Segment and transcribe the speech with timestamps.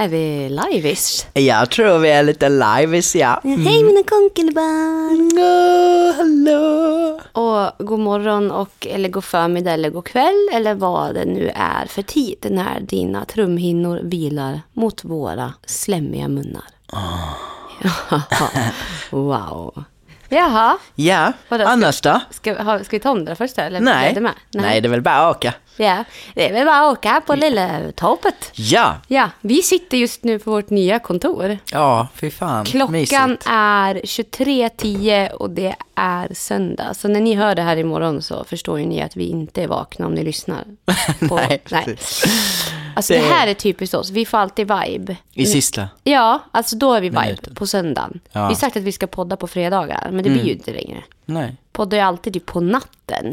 [0.00, 1.26] Är vi live-ish?
[1.34, 3.40] Jag tror vi är lite live ja.
[3.44, 5.30] Hej mina konkelbarn!
[5.38, 7.20] Oh, hallå!
[7.32, 11.86] Och god morgon och eller god förmiddag eller god kväll eller vad det nu är
[11.86, 16.64] för tid när dina trumhinnor vilar mot våra slemmiga munnar.
[18.00, 18.22] Ja,
[19.10, 19.84] wow.
[20.28, 22.20] Jaha, Ja, Vadå, ska- annars då?
[22.30, 23.80] ska, ha- ska vi ta om det först eller?
[23.80, 24.20] Nej.
[24.20, 24.32] med?
[24.54, 25.54] Nej, det är väl bara att åka.
[25.76, 28.50] Ja, det är väl bara att åka på lilla torpet.
[28.54, 31.58] Ja, Ja, vi sitter just nu på vårt nya kontor.
[31.72, 32.64] ja, fy fan.
[32.64, 33.46] Klockan Mysigt.
[33.50, 36.94] är 23.10 och det är söndag.
[36.94, 39.66] Så när ni hör det här imorgon så förstår ju ni att vi inte är
[39.68, 40.64] vakna om ni lyssnar.
[41.28, 42.24] På, Nej, precis.
[42.96, 43.18] Alltså det...
[43.18, 44.10] Det- här är typiskt oss.
[44.10, 45.16] Vi får alltid vibe.
[45.34, 45.88] I sista.
[46.04, 47.54] Ja, alltså då är vi vibe Minuten.
[47.54, 48.20] på söndagen.
[48.32, 48.40] Ja.
[48.40, 51.02] Vi har sagt att vi ska podda på fredagar, men det blir ju inte längre.
[51.24, 51.56] Nej.
[51.72, 52.90] Poddar ju alltid typ på natten.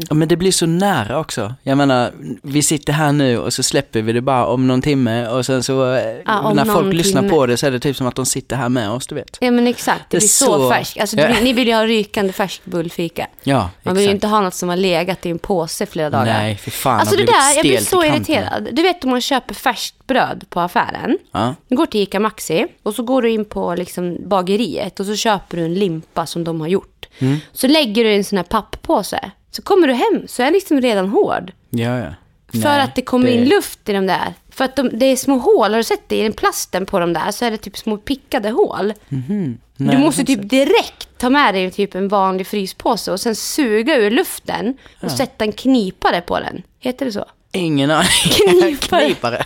[0.08, 1.54] Ja, Men det blir så nära också.
[1.62, 5.28] Jag menar, vi sitter här nu och så släpper vi det bara om någon timme
[5.28, 7.32] och sen så eh, Ja, när folk lyssnar timme.
[7.34, 9.38] på det så är det typ som att de sitter här med oss, du vet.
[9.40, 11.00] Ja men exakt, det, Det är blir så, så- färskt.
[11.00, 11.28] Alltså, Ja.
[11.42, 13.26] ni vill ju ha rykande färsk bullfika.
[13.42, 16.24] Ja, Man vill ju inte ha något som har legat i en påse flera dagar.
[16.24, 17.00] Nej, för fan.
[17.00, 18.68] Alltså det där, jag blir så irriterad.
[18.72, 21.18] Du vet om man köper färskt bröd på affären.
[21.32, 21.54] Ja.
[21.68, 25.16] Du går till Ica Maxi och så går du in på liksom bageriet och så
[25.16, 27.06] köper du en limpa som de har gjort.
[27.18, 27.36] Mm.
[27.52, 29.30] Så lägger du i en sån här papppåse.
[29.50, 31.52] Så kommer du hem så är den liksom redan hård.
[31.70, 32.14] Ja, ja.
[32.52, 34.34] För Nej, att det kommer in luft i de där.
[34.50, 36.16] För att de, det är små hål, har du sett det?
[36.16, 38.92] I den plasten på de där så är det typ små pickade hål.
[39.08, 43.36] Nej, du måste jag typ direkt ta med dig typ en vanlig fryspåse och sen
[43.36, 46.62] suga ur luften och sätta en knipare på den.
[46.78, 47.24] Heter det så?
[47.52, 48.08] Ingen aning.
[48.80, 49.04] Knipare.
[49.06, 49.44] Knipare.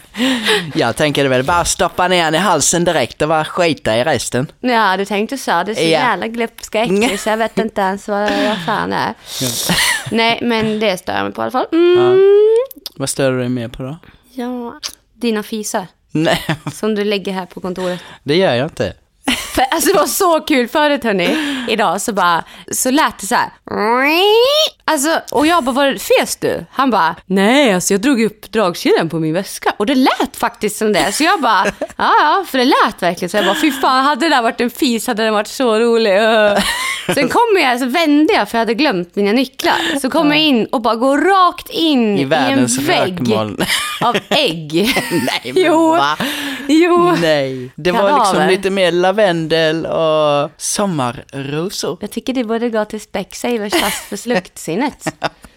[0.74, 4.46] Jag tänker väl bara stoppa ner den i halsen direkt och bara skita i resten.
[4.60, 5.50] Ja, du tänkte så.
[5.50, 5.86] Det är så Ja.
[5.88, 9.14] jävla glupska äckligt så jag vet inte ens vad, vad fan är.
[10.10, 11.66] Nej, men det stör jag mig på i alla fall.
[11.72, 12.20] Mm.
[12.96, 13.98] Vad stör du dig mer på då?
[14.34, 14.80] Ja,
[15.14, 16.40] dina fisar Nej,
[16.72, 18.00] som du lägger här på kontoret.
[18.22, 18.92] det gör jag inte.
[19.54, 21.38] För, alltså det var så kul förut hörni.
[21.68, 23.50] Idag så bara, så lät det så här.
[24.84, 26.64] Alltså, och jag bara, var fes du?
[26.70, 29.72] Han bara, nej alltså jag drog upp dragkedjan på min väska.
[29.76, 31.12] Och det lät faktiskt som det.
[31.12, 33.36] Så jag bara, ja ja, för det lät verkligen så.
[33.36, 36.12] Jag bara, fy fan, hade det där varit en fis hade den varit så rolig.
[37.14, 39.98] Sen kommer jag, så vände jag för jag hade glömt mina nycklar.
[40.00, 43.56] Så kommer jag in och bara går rakt in I i, en vägg rökmoln.
[44.00, 44.72] av ägg.
[45.10, 45.90] Nej, men Jo.
[45.90, 46.16] va?
[46.68, 47.12] Jo.
[47.20, 48.18] Nej, det var Kadaver.
[48.24, 49.21] liksom lite mer lavendel
[49.86, 51.98] och sommarrosor.
[52.00, 55.14] Jag tycker det borde gå till Specsavers fast för sluktsinnet.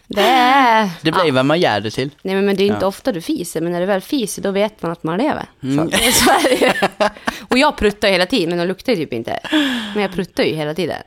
[0.08, 0.90] Det är...
[1.02, 2.10] Det blir vad man gör det till.
[2.22, 4.82] Nej men det är inte ofta du fiser, men när du väl fiser då vet
[4.82, 5.46] man att man lever.
[5.64, 5.92] Mm.
[5.92, 6.90] Så, så är det ju.
[7.50, 9.40] Och jag pruttar hela tiden, men de luktar ju typ inte.
[9.94, 11.02] Men jag pruttar ju hela tiden.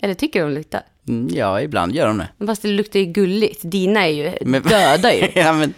[0.00, 0.82] Eller tycker de luktar?
[1.08, 2.46] Mm, Ja, ibland gör de det.
[2.46, 3.60] Fast det luktar ju gulligt.
[3.64, 5.28] Dina är ju Men- döda ju.
[5.40, 5.74] ja, men,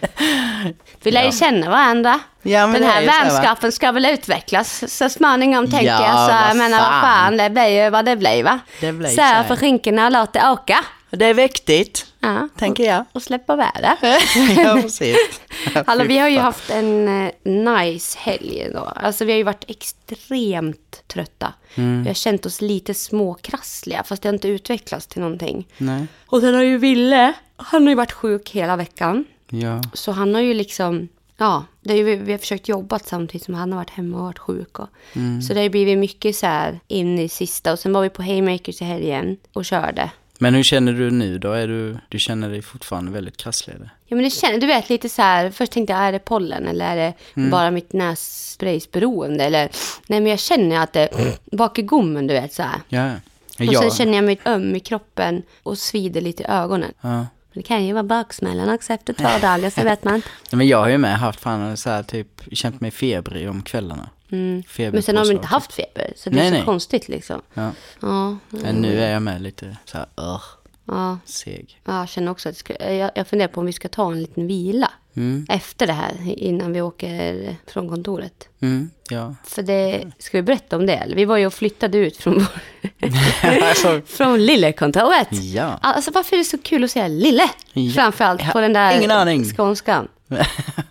[1.03, 2.19] Vi lär ju känna varandra.
[2.41, 3.11] Ja, Den här va?
[3.23, 6.29] vänskapen ska väl utvecklas så småningom tänker Ja, jag.
[6.29, 7.37] Så jag menar vad fan.
[7.37, 8.59] det blir ju vad det blir va.
[8.81, 9.43] Det blir så här.
[9.43, 10.77] för skinkorna och låt det åka.
[11.11, 12.47] Det är viktigt, Ja.
[12.57, 13.05] tänker jag.
[13.11, 13.97] Och släppa väder.
[14.63, 15.17] ja, precis.
[15.75, 18.79] Alltså, Fy vi har ju haft en eh, nice helg då.
[18.79, 21.53] Alltså vi har ju varit extremt trötta.
[21.75, 22.03] Mm.
[22.03, 25.67] Vi har känt oss lite småkrassliga fast det har inte utvecklats till någonting.
[25.77, 26.07] Nej.
[26.25, 29.25] Och sen har ju Ville, han har ju varit sjuk hela veckan.
[29.49, 29.81] Ja.
[29.93, 33.53] Så han har ju liksom, ja, det är ju, vi har försökt jobba samtidigt som
[33.53, 34.79] han har varit hemma och varit sjuk.
[34.79, 35.41] Och, Mm.
[35.41, 37.71] Så det har ju blivit mycket så här in i sista.
[37.71, 40.09] Och sen var vi på Haymakers i helgen och körde.
[40.41, 41.51] Men hur känner du nu då?
[41.51, 43.75] Är du, du känner dig fortfarande väldigt krasslig?
[43.75, 43.89] eller?
[44.07, 46.67] Ja men det känns, du vet lite så här, först tänkte jag är det pollen
[46.67, 47.49] eller är det Mm.
[47.49, 49.69] bara mitt nässpraysberoende eller,
[50.07, 51.09] nej men jag känner att det
[51.51, 52.81] bak i gommen du vet så här.
[52.89, 53.11] Ja.
[53.59, 53.81] Och ja.
[53.81, 56.93] sen känner jag mig öm i kroppen och svider lite i ögonen.
[57.01, 57.25] ja.
[57.53, 60.21] Det kan ju vara baksmällan också efter två dagar så vet man
[60.51, 64.09] Men jag har ju med haft fan så här, typ, känt mig febrig om kvällarna.
[64.31, 64.63] Mm.
[64.77, 66.65] Men sen har påslag, inte haft feber så det Nej, är så nej.
[66.65, 67.41] konstigt liksom.
[67.53, 67.71] Ja.
[68.01, 70.41] Ja, Men nu är jag med lite så här, uh,
[70.87, 71.17] ja.
[71.25, 71.81] seg.
[71.85, 74.11] Ja, jag känner också att jag, ska, jag, jag funderar på om vi ska ta
[74.11, 75.45] en liten vila Mm.
[75.49, 78.49] efter det här innan vi åker från kontoret.
[78.61, 79.35] Mm, ja.
[79.45, 80.93] För det, ska vi berätta om det?
[80.95, 81.15] eller?
[81.15, 82.47] Vi var ju och flyttade ut från, vår,
[83.63, 85.27] alltså, från lillekontoret.
[85.31, 85.79] ja.
[85.81, 87.49] Alltså varför är det så kul att säga lille?
[87.73, 87.91] Ja.
[87.91, 89.45] Framförallt på den där ingen aning.
[89.45, 90.07] skånskan.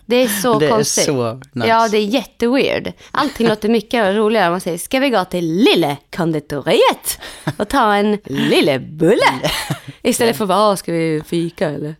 [0.05, 1.05] Det är så Det är konstigt.
[1.05, 1.67] så nice.
[1.67, 2.93] Ja, det är jätteweird.
[3.11, 7.19] Allting låter mycket roligare om man säger, ska vi gå till lille konditoriet
[7.57, 9.49] och ta en lillebulle?
[10.01, 11.95] Istället för, vad ska vi fika eller?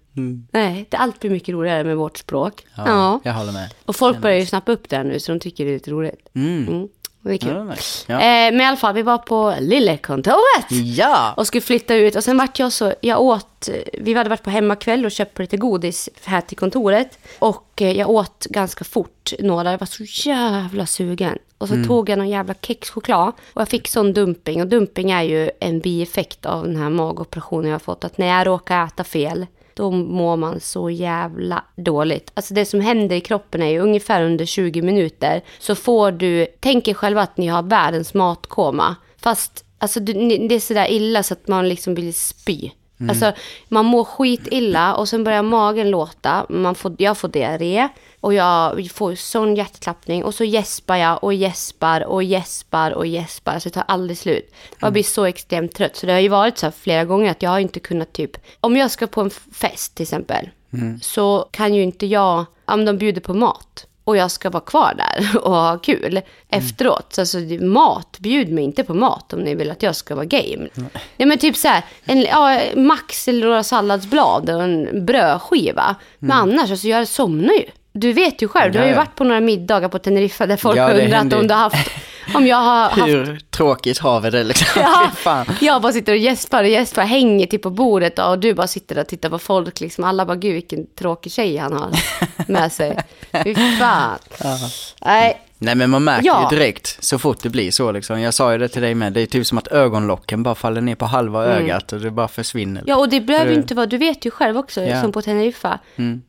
[0.52, 2.66] Nej, det allt blir mycket roligare med vårt språk.
[2.76, 3.20] Ja, Ja.
[3.24, 3.70] jag håller med.
[3.86, 5.92] Och folk börjar ju snappa upp det här nu så de tycker det är lite
[5.92, 6.28] roligt.
[6.36, 6.68] Mm.
[6.68, 6.88] Mm.
[7.22, 7.56] Det är kul.
[7.56, 8.06] Ja, nice.
[8.08, 8.16] ja.
[8.16, 10.66] Eh, men i alla fall, vi var på Lillekontoret.
[10.70, 11.34] ja.
[11.38, 12.16] Och skulle flytta ut.
[12.16, 15.58] Och sen vart jag så, jag åt, vi hade varit på hemmakväll och köpt lite
[15.58, 17.20] godis här till kontoret.
[17.40, 21.38] Och eh, jag åt ganska fort några, jag var så jävla sugen.
[21.58, 24.62] Och så tog jag någon jävla kexchoklad och jag fick sån dumping.
[24.62, 28.04] Och dumping är ju en bieffekt av den här magoperationen jag har fått.
[28.04, 29.46] Att när jag råkar äta fel,
[29.80, 32.32] då mår man så jävla dåligt.
[32.34, 36.48] Alltså det som händer i kroppen är ju ungefär under 20 minuter så får du,
[36.60, 38.96] tänk er själva att ni har världens matkoma.
[39.18, 42.70] Fast alltså, det är sådär illa så att man liksom vill spy.
[43.10, 43.32] Alltså
[43.68, 46.46] man mår skit illa och sen börjar magen låta.
[46.50, 47.90] Man får, jag får diarré
[48.22, 53.60] och jag får sån hjärtklappning och så gäspar jag och gäspar och gäspar och gäspar.
[53.60, 54.54] Så det tar aldrig slut.
[54.80, 55.96] Jag blir så extremt trött.
[55.96, 58.78] Så det har ju varit så flera gånger att jag har inte kunnat typ, om
[58.78, 60.50] jag ska på en fest till exempel.
[61.02, 64.94] Så kan ju inte jag, om de bjuder på mat och jag ska vara kvar
[64.98, 67.14] där och ha kul efteråt.
[67.14, 70.26] Så alltså, mat, bjud mig inte på mat om ni vill att jag ska vara
[70.26, 70.68] game.
[71.18, 75.96] Nej men typ så här, en, ja, max eller några salladsblad och en brödskiva.
[76.20, 77.66] Men annars, alltså jag somnar ju.
[77.94, 80.78] Du vet ju själv, du har ju varit på några middagar på Teneriffa där folk
[80.78, 81.92] Ja, har undrat om du har haft,
[82.36, 84.68] om jag har haft Hur tråkigt har vi det liksom?
[84.82, 85.46] Ja, fan.
[85.62, 88.68] jag bara sitter och gäspar och gäspar, hänger typ på bordet då, och du bara
[88.68, 89.80] sitter och tittar på folk.
[89.80, 90.04] Liksom.
[90.04, 91.90] Alla bara, gud vilken tråkig tjej han har
[92.52, 92.98] med sig.
[93.44, 94.20] Fy fan.
[95.06, 96.50] Nej, Nej men man märker Ja.
[96.52, 98.22] ju direkt så fort det blir så liksom.
[98.22, 100.82] Jag sa ju det till dig med, det är typ som att ögonlocken bara faller
[100.82, 101.64] ner på halva Mm.
[101.64, 102.84] ögat och det bara försvinner.
[102.88, 105.02] ja och det behöver ju inte vara, du vet ju själv också, Ja.
[105.02, 105.80] som på Teneriffa.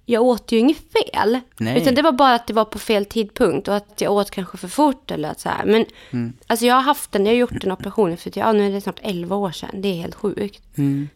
[0.06, 1.40] Jag åt ju inget fel.
[1.56, 1.82] Nej.
[1.82, 4.56] Utan det var bara att det var på fel tidpunkt och att jag åt kanske
[4.58, 5.64] för fort eller att så här.
[5.64, 5.84] Men
[6.46, 8.81] alltså jag har haft den, jag har gjort den operationen för ja, nu är det
[8.81, 9.70] snart 11 år sedan.
[9.75, 10.62] Det är helt sjukt.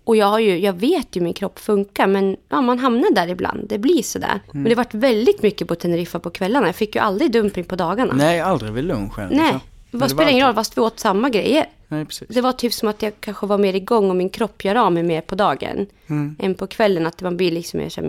[0.04, 3.14] Och jag, har ju, jag vet ju hur min kropp funkar men ja, man hamnar
[3.14, 3.68] där ibland.
[3.68, 4.40] Det blir sådär.
[4.52, 6.66] Men det har varit väldigt mycket på Teneriffa på kvällarna.
[6.66, 8.14] Jag fick ju aldrig dumping på dagarna.
[8.14, 9.28] Nej, aldrig vid lunchen.
[9.30, 9.52] Nej.
[9.52, 9.60] liksom.
[9.90, 11.66] Vad det spelar ingen roll fast vi åt samma grejer.
[11.88, 12.06] Nej.
[12.28, 14.92] Det var typ som att jag kanske var mer igång och min kropp gör av
[14.92, 15.86] mig mer på dagen.
[16.06, 16.36] Mm.
[16.38, 18.00] Än på kvällen, att man blir liksom mer så,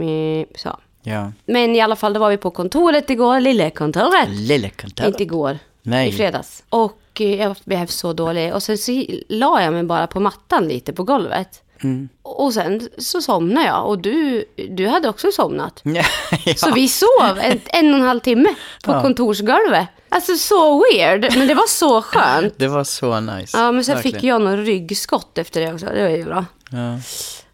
[0.56, 0.78] så.
[1.04, 1.32] Ja.
[1.46, 4.30] Men i alla fall, då var vi på kontoret igår, Lillekontoret.
[4.30, 5.08] Lille kontor.
[5.08, 6.10] Inte igår, Nej.
[6.10, 6.64] i fredags.
[6.70, 8.54] Och eh, jag blev så dålig.
[8.54, 11.62] Och sen så la jag mig bara på mattan lite på golvet.
[11.84, 12.10] Mm.
[12.22, 15.82] Och sen så somnade jag och du, du hade också somnat.
[15.84, 16.04] Ja.
[16.56, 18.56] Så vi sov en, en och en halv timme
[18.86, 19.02] på Ja.
[19.02, 19.88] kontorsgolvet.
[20.10, 22.54] Alltså så weird, men det var så skönt.
[22.60, 23.58] Det var så nice.
[23.58, 24.16] Ja, men sen Verkligen.
[24.20, 25.86] fick jag någon ryggskott efter det också.
[25.86, 26.46] Det var ju bra.
[26.72, 26.98] Ja.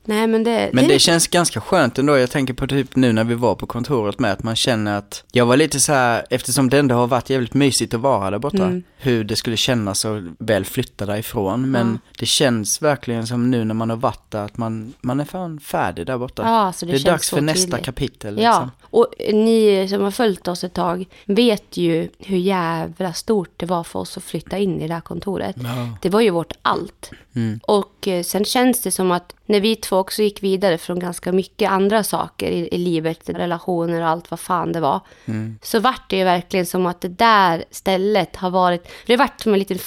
[0.04, 0.70] Nej, men det...
[0.74, 2.18] Men det känns ganska skönt ändå.
[2.18, 5.24] Jag tänker på typ nu när vi var på kontoret med att man känner att
[5.32, 8.40] jag var lite så här, eftersom det ändå har varit jävligt mysigt att vara där
[8.40, 8.84] borta, Mm.
[8.98, 11.72] hur det skulle kännas att väl flytta därifrån.
[11.72, 15.26] Men det känns verkligen som nu när man har varit där att man, man är
[15.26, 16.42] fan färdig där borta.
[16.46, 17.86] Ja, alltså det det är känns dags för nästa tydligt.
[17.86, 18.36] kapitel.
[18.36, 18.52] Liksom.
[18.52, 23.66] Ja, och ni som har följt oss ett tag vet ju hur jävla stort det
[23.66, 25.56] var för oss att flytta in i det här kontoret.
[25.60, 25.98] Ja.
[26.02, 27.12] Det var ju vårt allt.
[27.36, 27.60] Mm.
[27.64, 31.32] Och eh, sen känns det som att när vi två också gick vidare från ganska
[31.32, 35.60] mycket andra saker i, i livet, relationer och allt vad fan det var, Mm.
[35.62, 39.54] så vart det ju verkligen som att det där stället har varit, det vart som
[39.54, 39.80] en liten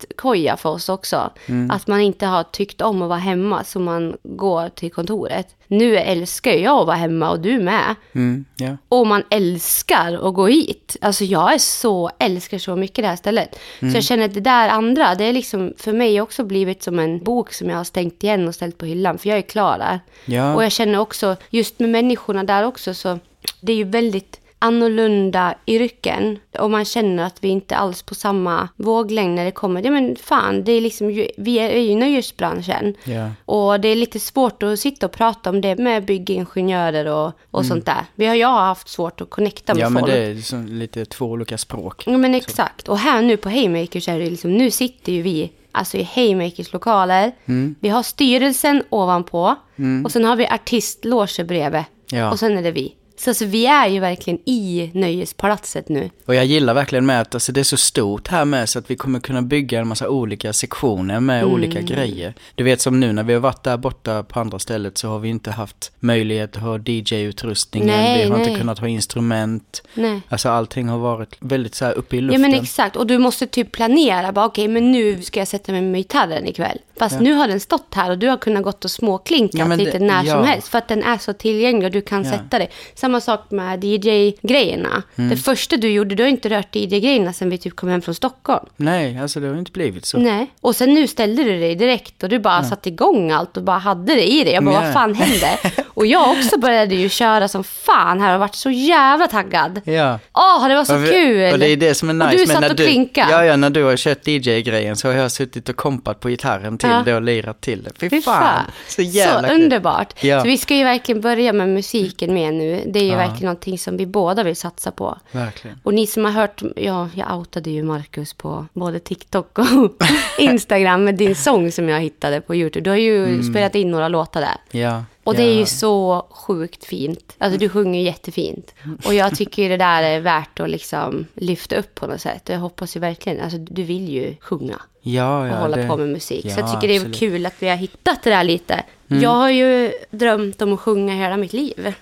[0.00, 1.30] flyktkoja för oss också.
[1.46, 1.70] Mm.
[1.70, 5.56] Att man inte har tyckt om att vara hemma så man går till kontoret.
[5.68, 7.94] Nu älskar jag att vara hemma och du med.
[8.12, 8.76] Mm, ja.
[8.88, 10.96] Och man älskar att gå hit.
[11.00, 13.58] Alltså jag är så, älskar så mycket det här stället.
[13.80, 16.98] Så jag känner att det där andra, det är liksom för mig också blivit som
[16.98, 19.18] en bok som jag har stängt igen och ställt på hyllan.
[19.18, 20.00] För jag är klar där.
[20.24, 20.54] Ja.
[20.54, 23.18] Och jag känner också, just med människorna där också, så
[23.60, 26.38] det är ju väldigt annorlunda yrken.
[26.58, 29.82] Och man känner att vi inte alls på samma våglängd när det kommer.
[29.82, 32.94] Ja men fan, det är liksom, vi är ju nöjesbranschen.
[33.04, 33.30] Ja.
[33.44, 37.66] Och det är lite svårt att sitta och prata om det med byggingenjörer och, och
[37.66, 38.04] sånt där.
[38.14, 39.92] Vi har, jag har haft svårt att connecta med Mm.
[39.92, 40.12] ja, men folk.
[40.12, 42.02] det är liksom lite två olika språk.
[42.06, 42.88] Ja men exakt.
[42.88, 46.72] Och här nu på Haymakers är det liksom, nu sitter ju vi alltså i Haymakers
[46.72, 47.32] lokaler.
[47.46, 47.74] Mm.
[47.80, 49.56] Vi har styrelsen ovanpå
[50.04, 51.84] och sen har vi artistloger bredvid.
[52.10, 52.30] Ja.
[52.30, 52.94] Och sen är det vi.
[53.24, 56.10] Så alltså, vi är ju verkligen i nöjespalatset nu.
[56.26, 58.90] Och jag gillar verkligen med att alltså, det är så stort här med så att
[58.90, 61.54] vi kommer kunna bygga en massa olika sektioner med Mm.
[61.54, 62.34] olika grejer.
[62.54, 65.18] Du vet som nu när vi har varit där borta på andra stället så har
[65.18, 68.46] vi inte haft möjlighet att ha DJ-utrustningen, Nej, vi har nej.
[68.48, 69.82] inte kunnat ha instrument.
[69.94, 70.20] Nej.
[70.28, 72.40] Alltså allting har varit väldigt så här uppe i Ja luften.
[72.42, 74.32] men exakt, och du måste typ planera.
[74.32, 76.78] Bara, Okej, men nu ska jag sätta mig med gitarren ikväll.
[76.98, 79.98] Fast nu har den stått här och du har kunnat gått och småklinkat Ja, lite
[79.98, 80.42] det- när som ja.
[80.42, 80.68] helst.
[80.68, 82.30] För att den är så tillgänglig och du kan Ja.
[82.30, 82.70] sätta dig.
[82.94, 85.02] Samma samma sak med DJ-grejerna.
[85.16, 85.30] Mm.
[85.30, 88.14] Det första du gjorde, du har inte rört DJ-grejerna sen vi typ kom hem från
[88.14, 88.66] Stockholm.
[88.76, 90.18] Nej, alltså det har inte blivit så.
[90.18, 90.46] Nej.
[90.60, 93.78] Och sen nu ställde du dig direkt och du bara satte igång allt och bara
[93.78, 94.52] hade det i dig.
[94.54, 94.80] Jag bara, Ja.
[94.80, 95.58] vad fan hände?
[95.88, 99.80] och jag också började ju köra som fan här och varit så jävla taggad.
[99.84, 100.18] Ja.
[100.34, 101.52] Åh, det var så Och vi- kul!
[101.52, 102.26] Och det är det som är nice.
[102.26, 103.32] Och du men satt när och du, klinkade.
[103.32, 106.78] Ja, ja, när du har kört DJ-grejen så har jag suttit och kompat på gitarren
[106.78, 107.02] till Ja.
[107.04, 107.90] det och lirat till det.
[107.98, 109.62] Fy Fy fan, så jävla så kul.
[109.62, 110.24] underbart.
[110.24, 110.40] Ja.
[110.40, 112.82] Så vi ska ju verkligen börja med musiken med nu.
[112.86, 113.16] Det är ju Ja.
[113.16, 115.18] verkligen någonting som vi båda vill satsa på.
[115.32, 115.80] Verkligen.
[115.82, 119.66] Och ni som har hört, ja, jag outade ju Marcus på både TikTok och
[120.38, 122.84] Instagram med din sång som jag hittade på YouTube.
[122.84, 123.42] Du har ju Mm.
[123.42, 124.80] spelat in några låtar där.
[124.80, 125.04] Ja.
[125.24, 127.34] Och det är ju så sjukt fint.
[127.38, 128.74] Alltså du sjunger ju jättefint.
[129.06, 132.48] Och jag tycker det där är värt att liksom lyfta upp på något sätt.
[132.48, 135.54] Jag hoppas ju verkligen, alltså du vill ju sjunga Ja, och ja.
[135.54, 135.86] hålla det...
[135.86, 136.42] på med musik.
[136.42, 137.22] så Ja, jag tycker det är absolut.
[137.22, 137.32] Mm.
[137.32, 138.84] kul att vi har hittat det där lite.
[139.06, 141.94] Jag har ju drömt om att sjunga hela mitt liv.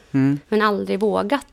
[0.48, 1.46] Men aldrig vågat.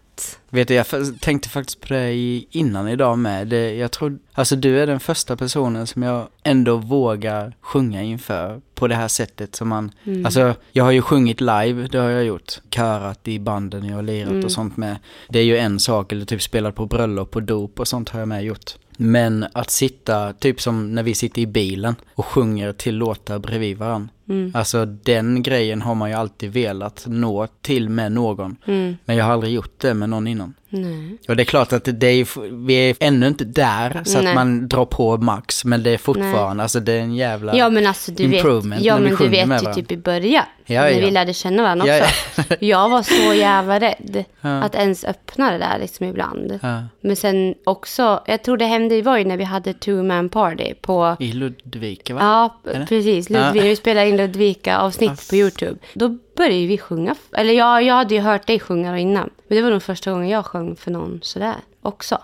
[0.49, 0.85] Vet du, jag
[1.21, 2.13] tänkte faktiskt på det
[2.51, 3.53] innan idag med.
[3.53, 8.87] Jag tror, alltså du är den första personen som jag ändå vågar sjunga inför på
[8.87, 10.25] det här sättet som man, Mm.
[10.25, 12.53] alltså jag har ju sjungit live, det har jag gjort.
[12.69, 14.45] Körat i banden jag har lirat Mm.
[14.45, 14.97] och sånt med.
[15.29, 18.19] Det är ju en sak, eller typ spelat på bröllop och dop och sånt har
[18.19, 18.75] jag med gjort.
[18.97, 23.77] Men att sitta, typ som när vi sitter i bilen och sjunger till låtar bredvid
[23.77, 24.09] varandra.
[24.29, 24.51] Mm.
[24.55, 28.57] Alltså den grejen har man ju alltid velat nå till med någon.
[28.65, 28.97] Mm.
[29.05, 30.53] Men jag har aldrig gjort det med någon innan.
[30.69, 31.17] Nej.
[31.27, 34.27] Och det är klart att det är, vi är ännu inte där så Nej.
[34.27, 37.57] att man drar på max, men det är fortfarande, alltså det är en jävla...
[37.57, 39.97] Ja men alltså du vet, improvement ja, när vi men du vet ju typ i
[39.97, 40.45] början.
[40.65, 41.05] Ja, när ja.
[41.05, 42.05] vi lärde känna varandra Ja,
[42.37, 42.55] också.
[42.59, 44.49] Jag var så jävla rädd Ja.
[44.49, 46.59] att ens öppna det där liksom ibland.
[46.61, 46.83] Ja.
[47.01, 50.29] Men sen också, jag tror det hände, det var ju när vi hade two man
[50.29, 52.19] party på I Ludvika va?
[52.21, 52.85] Ja, Eller?
[52.85, 53.29] precis.
[53.29, 53.39] Ja.
[53.39, 55.77] Ludvika, vi spelade in Ludvika-avsnitt på YouTube.
[55.93, 57.15] Då började vi sjunga.
[57.37, 59.29] Eller jag, jag hade ju hört dig sjunga innan.
[59.47, 62.21] Men det var nog första gången jag sjöng för någon sådär också.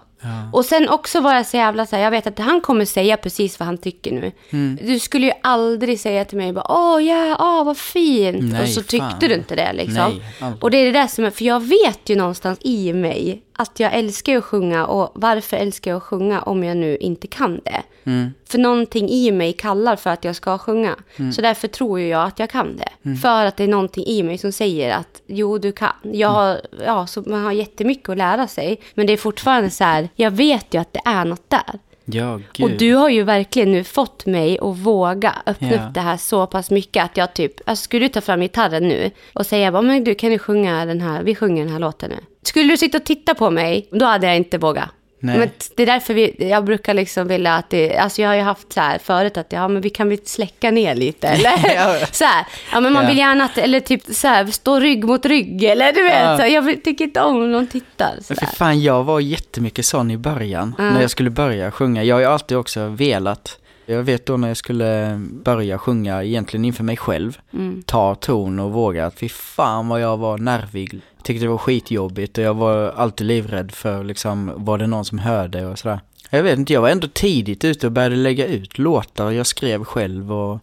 [0.51, 3.17] Och sen också var jag så jävla så här, jag vet att han kommer säga
[3.17, 4.31] precis vad han tycker nu.
[4.49, 4.79] Mm.
[4.81, 8.53] Du skulle ju aldrig säga till mig bara, åh ja, åh vad fint.
[8.53, 9.19] Nej, och så tyckte fan.
[9.19, 10.21] du inte det liksom.
[10.41, 13.43] Nej, och det är det där som är, för jag vet ju någonstans i mig
[13.61, 17.27] att jag älskar att sjunga och varför älskar jag att sjunga om jag nu inte
[17.27, 17.81] kan det?
[18.03, 18.33] Mm.
[18.49, 20.95] För någonting i mig kallar för att jag ska sjunga.
[21.17, 21.33] Mm.
[21.33, 23.17] Så därför tror jag att jag kan det.
[23.21, 25.93] För att det är någonting i mig som säger att jo, du kan.
[26.03, 26.35] Jag Mm.
[26.35, 28.79] har, ja, så man har jättemycket att lära sig.
[28.93, 31.79] Men det är fortfarande så här, jag vet ju att det är något där.
[32.05, 32.39] Ja.
[32.61, 35.75] Och du har ju verkligen nu fått mig att våga öppna Ja.
[35.87, 38.87] upp det här så pass mycket att jag typ, alltså skulle du ta fram gitarren
[38.87, 42.09] nu och säga men du kan du sjunga den här, vi sjunger den här låten
[42.09, 42.17] nu.
[42.43, 44.89] Skulle du sitta och titta på mig, då hade jag inte vågat.
[45.23, 45.37] Nej.
[45.39, 48.41] Men det är därför vi, jag brukar liksom vilja att det, alltså jag har ju
[48.41, 52.05] haft så här förut att ja men vi kan väl släcka ner lite eller Ja.
[52.11, 52.45] så här.
[52.73, 53.09] Ja men man Ja.
[53.09, 56.37] vill gärna att, eller typ så här, stå rygg mot rygg eller du vet, Ja.
[56.37, 58.11] så jag tycker inte om om någon tittar.
[58.21, 60.75] Så Men för fan, jag var jättemycket sån i början.
[60.77, 62.03] När jag skulle börja sjunga.
[62.03, 63.57] Jag har ju alltid också velat.
[63.85, 67.37] Jag vet då när jag skulle börja sjunga egentligen inför mig själv.
[67.53, 67.83] Mm.
[67.85, 69.05] Ta ton och våga.
[69.05, 71.01] Att fy fan vad jag var nervig.
[71.23, 75.19] Tyckte det var skitjobbigt och jag var alltid livrädd för liksom, var det någon som
[75.19, 75.99] hörde och sådär.
[76.33, 79.83] Jag vet inte, jag var ändå tidigt ute och började lägga ut låtar jag skrev
[79.83, 80.59] själv och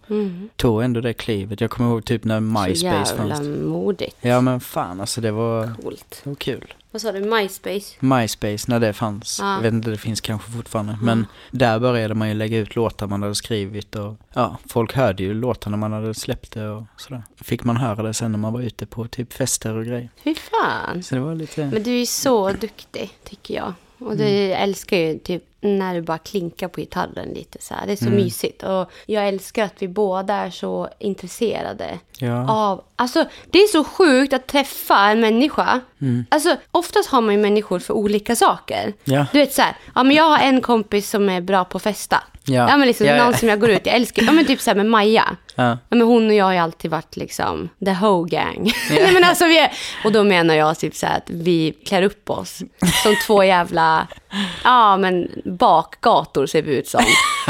[0.56, 1.60] tog ändå det klivet.
[1.60, 2.54] Jag kommer ihåg typ när Mm.
[2.56, 2.86] Så MySpace
[3.16, 3.48] jävla fanns.
[3.66, 4.16] modigt.
[4.20, 6.20] Ja men fan alltså det var, Coolt.
[6.24, 6.74] det var kul.
[6.90, 7.96] Vad sa du, MySpace?
[8.00, 9.38] MySpace när det fanns.
[9.42, 9.54] Ja.
[9.54, 10.98] Jag vet inte, det finns kanske fortfarande.
[11.02, 15.22] Men där började man ju lägga ut låtar man hade skrivit och ja, folk hörde
[15.22, 17.22] ju låtarna man hade släppt det och sådär.
[17.40, 20.08] Fick man höra det sen när man var ute på typ fester och grejer.
[20.24, 21.02] Fy fan.
[21.02, 21.66] Så det var lite...
[21.66, 23.72] Men du är så duktig, tycker jag.
[23.98, 24.62] Och du Mm.
[24.62, 27.86] älskar ju typ när du bara klinkar på gitarren lite så här.
[27.86, 28.16] Det är så Mm.
[28.16, 28.62] mysigt.
[28.62, 32.50] Och jag älskar att vi båda är så intresserade Ja.
[32.50, 32.84] av...
[32.96, 35.80] Alltså, det är så sjukt att träffa en människa.
[36.28, 38.82] Alltså, oftast har man ju människor för olika saker.
[38.82, 38.94] Mm.
[39.04, 39.26] Ja.
[39.32, 41.82] Du vet så här, ja men jag har en kompis som är bra på att
[41.82, 42.22] festa.
[42.44, 42.76] Ja.
[42.76, 43.24] men liksom Ja, ja.
[43.24, 45.36] någon som jag går ut, jag älskar, ja men typ så här med Maja.
[45.54, 45.64] Ja.
[45.70, 48.72] Ja, men hon och jag har ju alltid varit liksom the whole gang.
[48.90, 49.72] Nej, men alltså, vi är,
[50.04, 52.58] och då menar jag typ så här att vi klär upp oss
[53.02, 54.06] som två jävla,
[54.64, 57.04] ja men bakgator ser vi ut som.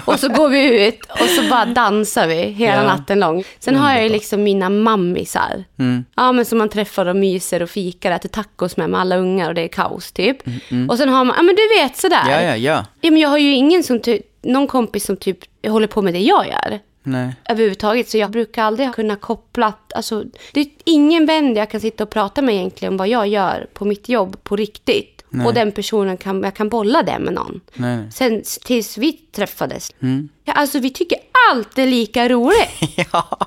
[0.04, 2.82] Och så går vi ut och så bara dansar vi hela Ja.
[2.82, 3.44] natten lång.
[3.58, 5.64] Sen har jag ju liksom mina mammisar.
[5.78, 6.04] Mm.
[6.16, 9.48] Ja men som man träffar och myser och fikar, äter tacos med med alla ungar
[9.48, 10.36] och det är kaos typ.
[10.88, 12.22] Och sen har man, ja men du vet sådär.
[12.22, 12.84] Mm, Ja, ja, ja.
[13.00, 14.00] Ja, men jag har ju ingen som
[14.42, 17.34] någon kompis som typ håller på med det jag gör Nej.
[17.48, 18.08] överhuvudtaget.
[18.08, 22.04] Så jag brukar aldrig kunna koppla, alltså det är ingen vän där jag kan sitta
[22.04, 25.17] och prata med egentligen om vad jag gör på mitt jobb på riktigt.
[25.46, 27.60] Och den personen kan, jag kan bolla det med någon.
[27.74, 28.12] Nej, nej.
[28.12, 29.90] Sen tills vi träffades.
[30.02, 30.28] Mm.
[30.44, 31.18] Ja, alltså vi tycker
[31.50, 32.70] allt är lika roligt.
[33.12, 33.38] Ja.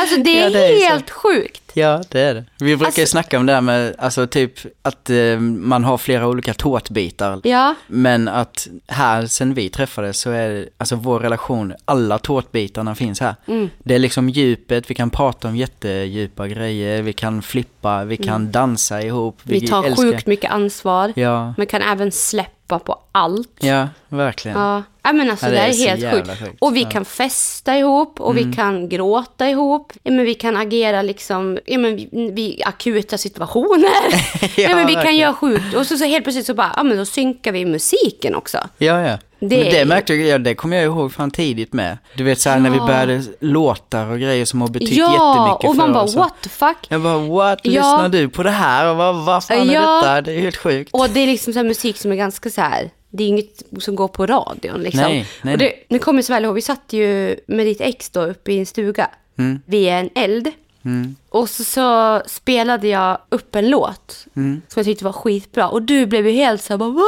[0.00, 0.84] Alltså det är, Ja, det är så.
[0.92, 1.65] helt sjukt.
[1.76, 2.44] Ja, det är det.
[2.58, 4.52] Vi brukar ju Alltså- snacka om det här med, alltså typ
[4.82, 7.40] att eh, man har flera olika tårtbitar.
[7.44, 13.20] Ja, Men att här, sen vi träffades så är alltså vår relation, alla tårtbitarna finns
[13.20, 13.34] här.
[13.46, 13.70] Mm.
[13.78, 18.52] Det är liksom djupet, vi kan prata om jättedjupa grejer, vi kan flippa, vi kan
[18.52, 19.40] dansa ihop.
[19.46, 19.60] Mm.
[19.60, 21.12] vi tar älskar- sjukt mycket ansvar.
[21.16, 23.50] Ja, Men kan även släppa på allt.
[23.60, 24.58] ja, verkligen.
[24.58, 26.38] Ja, ja men alltså Ja, det, det är är helt sjukt.
[26.38, 26.56] sjukt.
[26.60, 26.84] Och vi Ja.
[26.86, 26.92] Mm.
[26.92, 29.92] kan festa ihop och vi kan gråta ihop.
[30.02, 33.90] Ja, men vi kan agera liksom, ja, men vi, vi akuta situationer.
[34.60, 35.16] ja, men vi kan verkligen.
[35.16, 35.74] göra sjukt.
[35.76, 38.58] Och så, så helt plötsligt så bara, ja men då synkar vi musiken också.
[38.78, 39.18] Ja, ja.
[39.40, 41.98] Det men det är- märkte jag, ja, det kommer jag ihåg fan tidigt med.
[42.14, 42.86] Du vet såhär när vi Ja.
[42.86, 46.14] började låtar och grejer som har betytt ja, jättemycket och man för bara oss.
[46.16, 46.76] what the fuck.
[46.88, 47.70] Jag bara what, Ja.
[47.70, 48.90] lyssnar du på det här?
[48.90, 49.96] Och vad, vad fan är Ja.
[49.96, 50.20] detta?
[50.22, 50.90] Det är helt sjukt.
[50.92, 52.90] Och det är liksom så musik som är ganska så här.
[53.10, 55.00] Det är inget som går på radion liksom.
[55.00, 57.80] Nej, nej, och det, nu kommer jag så väl ihåg, vi satt ju med ditt
[57.80, 59.10] ex då uppe i en stuga.
[59.38, 59.60] Mm.
[59.66, 60.48] Vid en eld.
[60.84, 61.16] Mm.
[61.28, 64.62] Och så, så spelade jag upp en låt Mm.
[64.68, 65.68] som jag tyckte var skitbra.
[65.68, 67.02] Och du blev ju helt så här bara, va?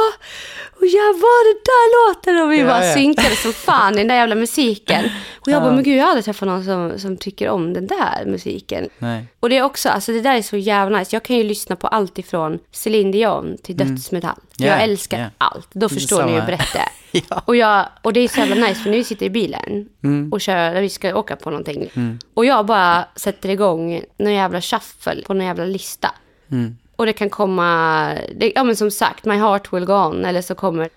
[0.81, 2.37] Och jag var det där låten?
[2.45, 2.93] Och vi Ja, bara ja.
[2.93, 5.05] synkade som fan i den där jävla musiken.
[5.39, 5.59] Och jag Ja.
[5.61, 8.89] bara, men gud jag har aldrig träffat någon som, som tycker om den där musiken.
[8.97, 9.25] Nej.
[9.39, 11.15] Och det är också, alltså det där är så jävla nice.
[11.15, 14.39] Jag kan ju lyssna på allt ifrån Céline Dion till dödsmetall.
[14.57, 15.27] Ja, jag älskar ja.
[15.37, 15.67] allt.
[15.73, 16.45] Då förstår ni hur Samma.
[16.47, 16.89] brett det är.
[17.29, 17.41] Ja.
[17.45, 20.29] Och, jag, och det är så jävla nice för vi sitter i bilen Mm.
[20.33, 21.89] och kör, vi ska åka på någonting.
[22.33, 26.11] Och jag bara sätter igång någon jävla shuffle på någon jävla lista.
[26.51, 26.77] Mm.
[26.99, 30.25] Och det kan komma, det, ja men som sagt, My Heart Will Go On.
[30.25, 30.89] Eller så kommer,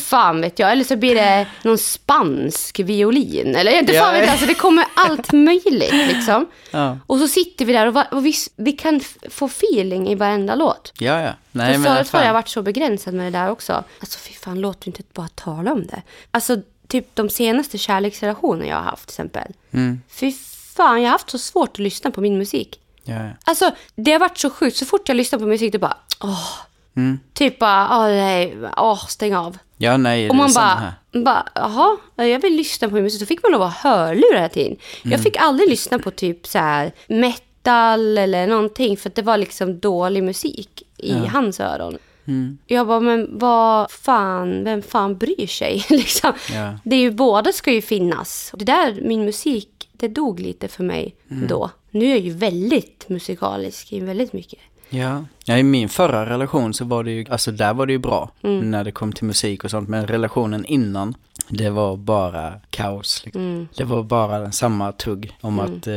[0.00, 0.72] fan vet jag.
[0.72, 3.56] Eller så blir det någon spansk violin.
[3.56, 6.46] Eller inte fan vet jag, alltså det kommer allt möjligt liksom.
[6.70, 6.98] Ja.
[7.06, 10.54] Och så sitter vi där och, va, och vi, vi kan få feeling i varenda
[10.54, 10.92] låt.
[10.98, 11.32] Ja, ja.
[11.52, 12.26] Nej, För förut har fan.
[12.26, 13.84] jag varit så begränsad med det där också.
[14.00, 16.02] Alltså fy fan, låt du inte bara tala om det.
[16.30, 16.56] Alltså
[16.88, 19.52] typ de senaste kärleksrelationerna jag har haft till exempel.
[19.70, 20.00] Mm.
[20.08, 20.32] Fy
[20.76, 22.78] fan, jag har haft så svårt att lyssna på min musik.
[23.04, 23.30] Ja, ja.
[23.44, 26.48] Alltså det har varit så sjukt, så fort jag lyssnar på musik det bara, åh.
[26.96, 27.18] Mm.
[27.34, 29.58] Typ bara, åh nej, åh stäng av.
[29.76, 33.20] ja, nej, Och man bara, bara, jaha, jag vill lyssna på musik.
[33.20, 34.76] Så fick man lov att ha hörlurar hela tiden.
[35.02, 35.12] Mm.
[35.12, 38.96] Jag fick aldrig lyssna på typ så här metal eller någonting.
[38.96, 41.98] För det var liksom dålig musik i hans öron.
[42.26, 42.58] Mm.
[42.66, 45.84] Jag bara, men vad fan, vem fan bryr sig?
[45.90, 46.32] liksom.
[46.52, 46.78] Ja.
[46.84, 48.50] Det är ju, båda ska ju finnas.
[48.54, 51.46] Det där, min musik, det dog lite för mig Mm.
[51.46, 51.70] då.
[51.94, 54.58] Nu är jag ju väldigt musikalisk i väldigt mycket.
[54.90, 55.24] Ja.
[55.44, 58.30] ja, i min förra relation så var det ju, alltså där var det ju bra
[58.42, 58.70] Mm.
[58.70, 59.88] när det kom till musik och sånt.
[59.88, 61.14] Men relationen innan,
[61.48, 63.22] det var bara kaos.
[63.24, 63.42] Liksom.
[63.42, 63.68] Mm.
[63.76, 65.94] Det var bara samma tugg om att, eh,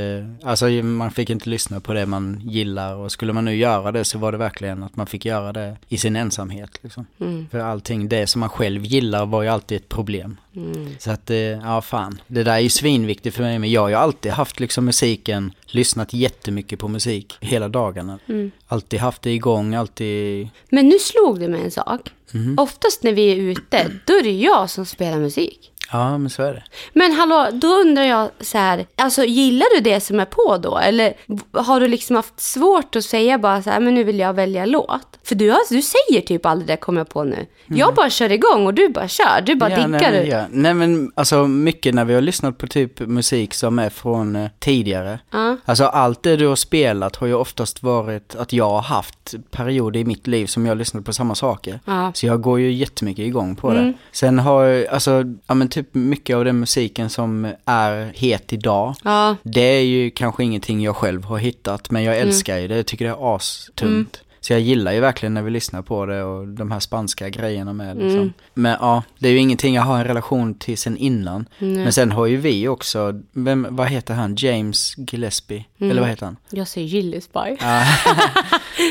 [0.49, 4.03] alltså man fick inte lyssna på det man gillar och skulle man nu göra det
[4.03, 6.79] så var det verkligen att man fick göra det i sin ensamhet.
[6.81, 7.05] Liksom.
[7.19, 7.47] Mm.
[7.51, 10.37] För allting, det som man själv gillar var ju alltid ett problem.
[10.55, 10.95] Mm.
[10.99, 12.21] Så att, eh, ja fan.
[12.27, 15.53] Det där är ju svinviktigt för mig, men jag har ju alltid haft liksom musiken,
[15.65, 18.19] lyssnat jättemycket på musik hela dagarna.
[18.27, 18.51] Mm.
[18.67, 20.47] Alltid haft det igång, alltid...
[20.69, 22.11] Men nu slog det mig en sak.
[22.31, 22.55] Mhm.
[22.59, 25.71] Oftast när vi är ute, då är det jag som spelar musik.
[25.91, 26.63] Ja, men så är det.
[26.93, 30.77] Men hallå, då undrar jag så här, alltså gillar du det som är på då?
[30.77, 31.13] Eller
[31.51, 34.65] har du liksom haft svårt att säga bara så här, men nu vill jag välja
[34.65, 35.19] låt?
[35.23, 37.45] För du, alltså, du säger typ aldrig det kommer jag på nu.
[37.67, 39.93] Jag bara kör igång och du bara kör, du bara Mm.
[39.93, 40.11] ja, diggar.
[40.11, 40.45] nej, ja.
[40.51, 44.49] nej men alltså mycket när vi har lyssnat på typ musik som är från eh,
[44.59, 45.19] tidigare.
[45.31, 45.57] Ja.
[45.65, 49.99] Alltså allt det du har spelat har ju oftast varit att jag har haft perioder
[49.99, 51.79] i mitt liv som jag har lyssnat på samma saker.
[51.85, 52.11] Ja.
[52.13, 53.83] Så jag går ju jättemycket igång på Mm.
[53.85, 53.93] det.
[54.11, 58.95] Sen har jag, alltså, ja men typ mycket av den musiken som är het idag.
[59.03, 59.35] Ja.
[59.43, 62.75] Det är ju kanske ingenting jag själv har hittat, men jag älskar ju det.
[62.75, 64.21] Jag tycker det är astungt.
[64.45, 67.73] Så jag gillar ju verkligen när vi lyssnar på det och de här spanska grejerna
[67.73, 68.33] med liksom.
[68.53, 71.47] Men ja, det är ju ingenting jag har en relation till sen innan.
[71.59, 74.35] Men sen har ju vi också, vem, vad heter han?
[74.37, 75.65] James Gillespie?
[75.77, 76.37] Eller vad heter han?
[76.49, 77.57] Jag säger Gillespie.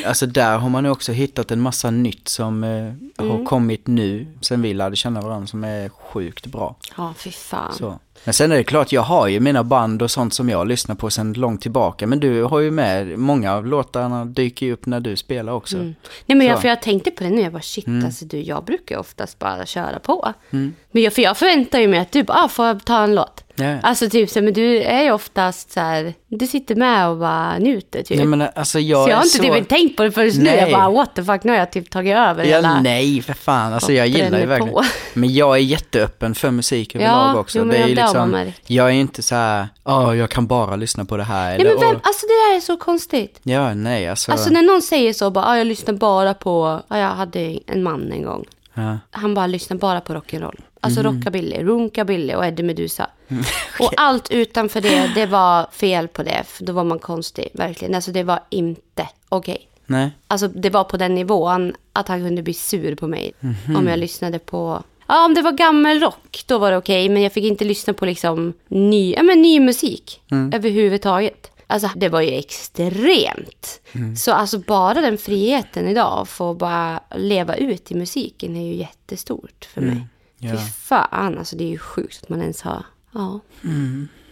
[0.06, 4.26] Alltså där har man ju också hittat en massa nytt som eh, har kommit nu,
[4.40, 6.76] sen vi lärde känna varandra, som är sjukt bra.
[6.96, 7.74] Ja, fy fan.
[7.74, 7.98] Så.
[8.24, 10.94] Men sen är det klart, jag har ju mina band och sånt som jag lyssnar
[10.94, 12.06] på sen långt tillbaka.
[12.06, 15.76] Men du har ju med, många av låtarna dyker ju upp när du spelar också.
[15.76, 15.94] Nej
[16.26, 18.98] men jag, för jag tänkte på det nu, jag bara shit alltså du, jag brukar
[18.98, 20.32] oftast bara köra på.
[20.50, 23.14] Men jag, för jag förväntar ju mig att du bara, ah, får jag ta en
[23.14, 23.43] låt?
[23.56, 23.80] Ja.
[23.82, 27.58] Alltså typ så, men du är ju oftast så här, du sitter med och bara
[27.58, 28.16] njuter typ.
[28.16, 29.42] Nej men alltså jag så jag har inte så...
[29.42, 30.44] typ tänkt på det förrän nu.
[30.44, 30.58] Nej.
[30.58, 32.80] Jag bara what the fuck, nu har jag typ tagit över Ja, hela...
[32.80, 34.74] nej för fan, alltså jag gillar ju verkligen.
[34.74, 34.84] på.
[35.14, 37.58] Men jag är jätteöppen för musik överlag också.
[37.58, 40.76] jo, men det är ju liksom, jag är inte så här, ja jag kan bara
[40.76, 41.44] lyssna på det här.
[41.50, 43.40] Nej Eller, men vem, "Åh." alltså det där är så konstigt.
[43.42, 44.32] Ja, nej alltså.
[44.32, 47.82] Alltså när någon säger så, bara, ah, jag lyssnar bara på, ah, jag hade en
[47.82, 48.44] man en gång.
[48.74, 48.98] ja.
[49.10, 50.60] Han bara lyssnar bara på rock'n'roll.
[50.84, 53.10] Alltså rockabilly, runkabilly och Eddie Meduza.
[53.80, 56.42] Och allt utanför det, det var fel på det.
[56.46, 57.94] För då var man konstig, verkligen.
[57.94, 59.68] Alltså det var inte okej.
[59.86, 60.10] Nej.
[60.28, 63.32] Alltså det var på den nivån att han kunde bli sur på mig.
[63.76, 64.82] Om jag lyssnade på...
[65.06, 67.08] Ja, om det var gammelrock, då var det okej.
[67.08, 70.20] men jag fick inte lyssna på liksom ny, ja, men ny musik
[70.52, 71.50] överhuvudtaget.
[71.66, 73.80] Alltså det var ju extremt.
[74.16, 78.74] Så alltså bara den friheten idag, att få bara leva ut i musiken är ju
[78.74, 80.06] jättestort för mig.
[80.44, 80.50] Ja.
[80.50, 82.84] Fy fan, alltså det är ju sjukt att man ens har...
[83.12, 83.40] Ja.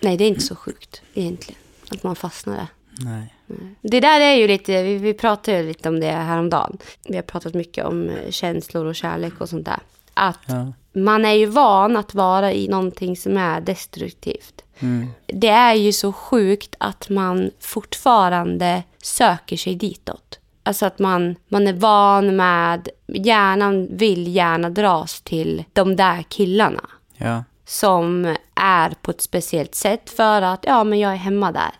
[0.00, 1.60] Nej, det är inte så sjukt egentligen.
[1.90, 2.66] Att man fastnar där.
[3.04, 3.34] Nej.
[3.82, 6.78] Det där är ju lite, vi, vi pratade ju lite om det häromdagen.
[7.08, 9.80] Vi har pratat mycket om eh, känslor och kärlek och sånt där.
[10.14, 10.72] Att Ja.
[10.92, 14.64] man är ju van att vara i någonting som är destruktivt.
[15.26, 20.38] Det är ju så sjukt att man fortfarande söker sig ditåt.
[20.62, 26.88] Alltså att man, man är van med, hjärnan vill gärna dras till de där killarna
[27.16, 27.44] Ja.
[27.66, 31.70] som är på ett speciellt sätt för att ja, men jag är hemma där.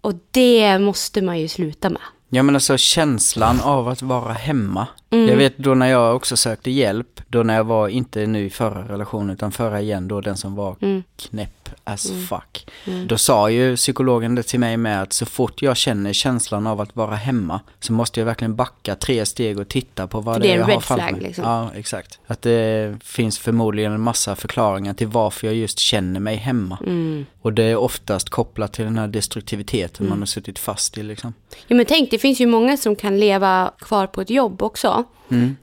[0.00, 2.02] Och det måste man ju sluta med.
[2.28, 4.86] Ja men alltså känslan av att vara hemma.
[5.10, 5.28] Mm.
[5.28, 8.50] Jag vet då när jag också sökte hjälp, då när jag var, inte nu i
[8.50, 11.02] förra relationen utan förra igen då, den som var Mm.
[11.16, 12.66] knäpp as fuck.
[13.06, 16.80] Då sa ju psykologen det till mig med att så fort jag känner känslan av
[16.80, 20.42] att vara hemma så måste jag verkligen backa tre steg och titta på vad det
[20.48, 21.20] det är jag har framför mig.
[21.20, 21.44] liksom.
[21.44, 22.18] Ja, exakt.
[22.26, 26.78] Att det finns förmodligen en massa förklaringar till varför jag just känner mig hemma.
[26.86, 27.26] Mm.
[27.42, 31.34] Och det är oftast kopplat till den här destruktiviteten man har suttit fast i liksom.
[31.66, 34.99] Ja, men tänk, det finns ju många som kan leva kvar på ett jobb också.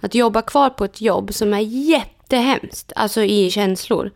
[0.02, 4.12] Att jobba kvar på ett jobb som är jättehemskt, alltså i känslor.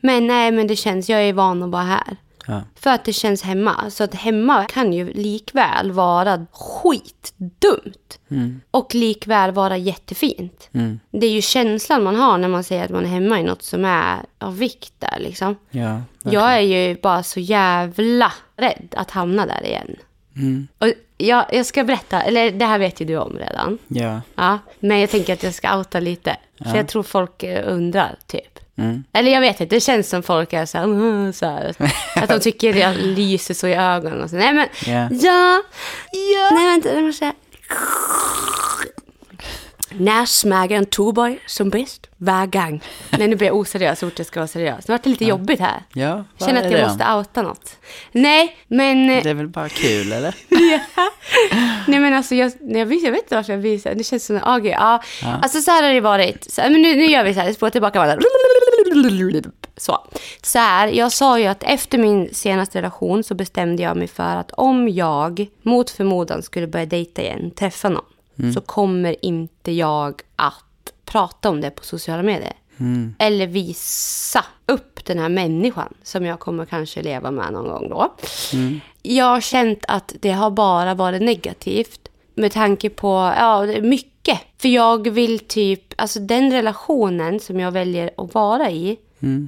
[0.00, 2.16] Men nej, men det känns, jag är van att vara här.
[2.46, 2.62] Ja.
[2.74, 3.90] För att det känns hemma.
[3.90, 8.18] Så att hemma kan ju likväl vara skitdumt.
[8.70, 10.68] Och likväl vara jättefint.
[11.10, 13.62] Det är ju känslan man har när man säger att man är hemma i något
[13.62, 15.56] som är av vikt där liksom.
[15.70, 19.96] Ja, Jag är ju bara så jävla rädd att hamna där igen.
[20.78, 23.78] Och jag, jag ska berätta, eller det här vet ju du om redan.
[23.88, 24.20] ja.
[24.34, 26.36] Ja, men jag tänker att jag ska outa lite.
[26.64, 28.58] För jag tror folk eh, undrar, typ.
[28.76, 29.04] Mm.
[29.12, 31.74] Eller jag vet inte, det känns som folk är så här, "Mm", så här
[32.16, 34.36] att de tycker jag lyser så i ögonen och så.
[34.36, 35.08] Nej men, Ja.
[35.10, 35.62] ja,
[36.12, 36.50] ja.
[36.52, 37.34] Nej vänta, det måste jag...
[39.98, 42.06] När smager en Tuborg som bäst?
[42.16, 42.82] Hver gang.
[43.10, 44.88] Nej, nu blir jag oseriös jag ska vara seriös.
[44.88, 45.82] Nu vart det lite jobbigt här.
[45.92, 47.76] Ja, Jag känner att jag måste outa något.
[48.12, 49.06] Nej, men...
[49.06, 50.34] Det är väl bara kul eller?
[51.90, 53.94] Nej men alltså jag, jag, vet, jag vet inte varför jag blir så.
[53.94, 54.66] Det känns som en AG.
[54.66, 55.02] Ja.
[55.42, 56.52] Alltså så här har det varit.
[56.52, 58.18] Så, men nu, nu gör vi så här, spåra tillbaka bara.
[59.76, 59.98] Så.
[60.42, 64.36] så här, jag sa ju att efter min senaste relation så bestämde jag mig för
[64.36, 68.04] att om jag mot förmodan skulle börja dejta igen, träffa någon,
[68.54, 72.52] så kommer inte jag att prata om det på sociala medier.
[73.18, 78.14] Eller visa upp den här människan som jag kommer kanske leva med någon gång då.
[79.02, 84.38] Jag har känt att det har bara varit negativt med tanke på ja, mycket.
[84.58, 88.98] För jag vill typ, alltså den relationen som jag väljer att vara i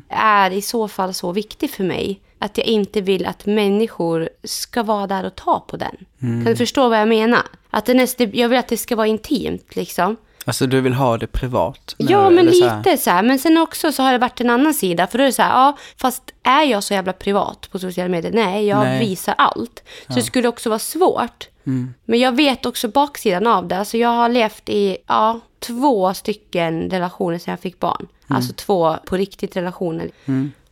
[0.09, 4.83] är i så fall så viktig för mig att jag inte vill att människor ska
[4.83, 5.97] vara där och ta på den.
[6.21, 7.43] Kan du förstå vad jag menar?
[7.71, 10.17] Att det nästa, jag vill att det ska vara intimt liksom.
[10.47, 11.95] Alltså du vill ha det privat?
[11.99, 13.23] nu, Ja, men så lite så här.
[13.23, 15.07] Men sen också så har det varit en annan sida.
[15.07, 18.09] För då är det så här, ja, fast är jag så jävla privat på sociala
[18.09, 18.33] medier?
[18.33, 18.99] Nej, jag Nej.
[19.01, 19.83] visar allt.
[20.09, 21.49] Så det skulle också vara svårt.
[21.67, 21.95] Mm.
[22.05, 23.79] Men jag vet också baksidan av det.
[23.79, 28.07] Alltså jag har levt i, ja, två stycken relationer sedan jag fick barn.
[28.29, 28.37] Mm.
[28.37, 30.11] Alltså två på riktigt relationer.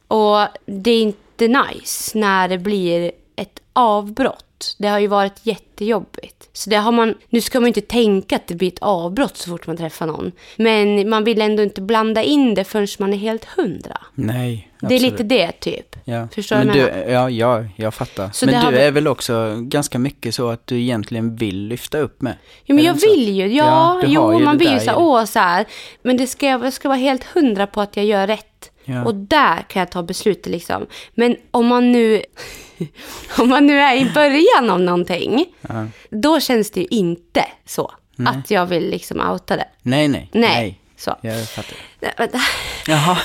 [0.09, 1.13] Och det är
[1.45, 4.75] inte nice när det blir ett avbrott.
[4.79, 6.49] Det har ju varit jättejobbigt.
[6.53, 9.37] Så det har man, nu ska man ju inte tänka att det blir ett avbrott
[9.37, 10.33] så fort man träffar någon.
[10.57, 13.99] Men man vill ändå inte blanda in det förrän man är helt hundra.
[14.15, 15.13] Nej, Det är absolut.
[15.13, 15.97] lite det typ.
[16.05, 16.29] Ja.
[16.35, 17.09] Förstår men du, menar?
[17.09, 18.31] ja, ja, jag fattar.
[18.33, 21.67] Så men har du väl- är väl också ganska mycket så att du egentligen vill
[21.67, 22.35] lyfta upp med?
[22.65, 23.47] Ja, men jag vill ju.
[23.47, 25.67] Ja, Ja, har jo, ju man blir ju så här, åh så här.
[26.03, 28.47] Men det ska, jag ska vara helt hundra på att jag gör rätt.
[28.85, 29.05] Ja.
[29.05, 30.87] Och där kan jag ta beslutet liksom.
[31.15, 32.23] Men om man nu,
[33.39, 35.87] om man nu är i början av någonting, Ja.
[36.11, 37.93] då känns det ju inte så.
[38.27, 39.69] Att jag vill liksom outa det.
[39.83, 40.29] Nej, nej.
[40.33, 40.79] Nej.
[40.97, 41.17] Så.
[41.21, 41.77] Jag fattar.
[42.01, 42.39] Nej, vänta.
[42.87, 43.19] Jaha.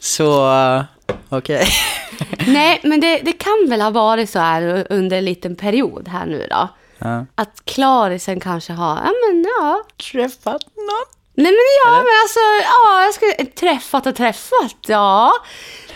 [0.00, 0.84] Så, uh,
[1.28, 1.66] okej.
[2.46, 6.26] Nej, men det, det kan väl ha varit så här under en liten period här
[6.26, 6.68] nu då.
[6.98, 7.26] Ja.
[7.34, 11.15] Att klarisen kanske har, ja men ja, Träffat någon?
[11.36, 15.32] Nej men ja, men alltså, ja, jag skulle, träffat och träffat, ja.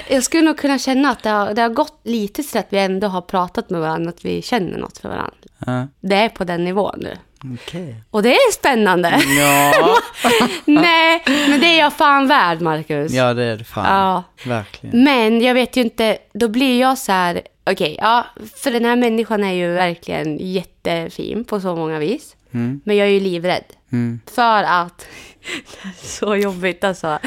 [0.09, 2.79] Jag skulle nog kunna känna att det har, det har gått lite så att vi
[2.79, 5.35] ändå har pratat med varandra, att vi känner något för varandra.
[5.66, 5.87] Ja.
[6.00, 7.16] Det är på den nivån nu.
[7.55, 7.94] Okej.
[8.11, 9.20] Och det är spännande.
[9.38, 9.96] Ja.
[10.64, 13.12] Nej, men det är jag fan värd, Marcus.
[13.12, 13.85] ja, det är det fan.
[13.85, 14.22] Ja.
[14.50, 15.05] Verkligen.
[15.05, 18.26] Men jag vet ju inte, då blir jag så här, okej, ja,
[18.57, 22.37] för den här människan är ju verkligen jättefin på så många vis.
[22.53, 22.81] Mm.
[22.85, 23.64] Men jag är ju livrädd.
[23.92, 24.20] Mm.
[24.35, 25.07] För att,
[26.03, 27.18] så jobbigt alltså.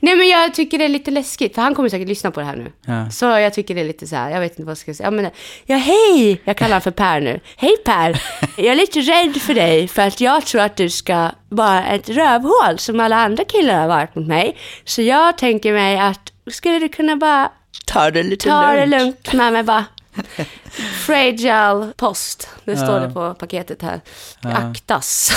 [0.00, 2.46] Nej men jag tycker det är lite läskigt, för han kommer säkert lyssna på det
[2.46, 2.72] här nu.
[2.86, 3.10] Ja.
[3.10, 5.06] Så jag tycker det är lite så här, jag vet inte vad jag ska säga.
[5.06, 5.30] Ja, men,
[5.64, 6.40] ja hej!
[6.44, 7.40] Jag kallar honom för Per nu.
[7.56, 8.22] Hej Per!
[8.56, 12.08] Jag är lite rädd för dig, för att jag tror att du ska vara ett
[12.08, 14.56] rövhål som alla andra killar har varit mot mig.
[14.84, 17.50] Så jag tänker mig att, skulle du kunna bara
[17.86, 19.84] Ta det lite ta det lugnt med mig bara?
[21.06, 24.00] Fragile post, det står det på paketet här.
[24.42, 25.32] Aktas.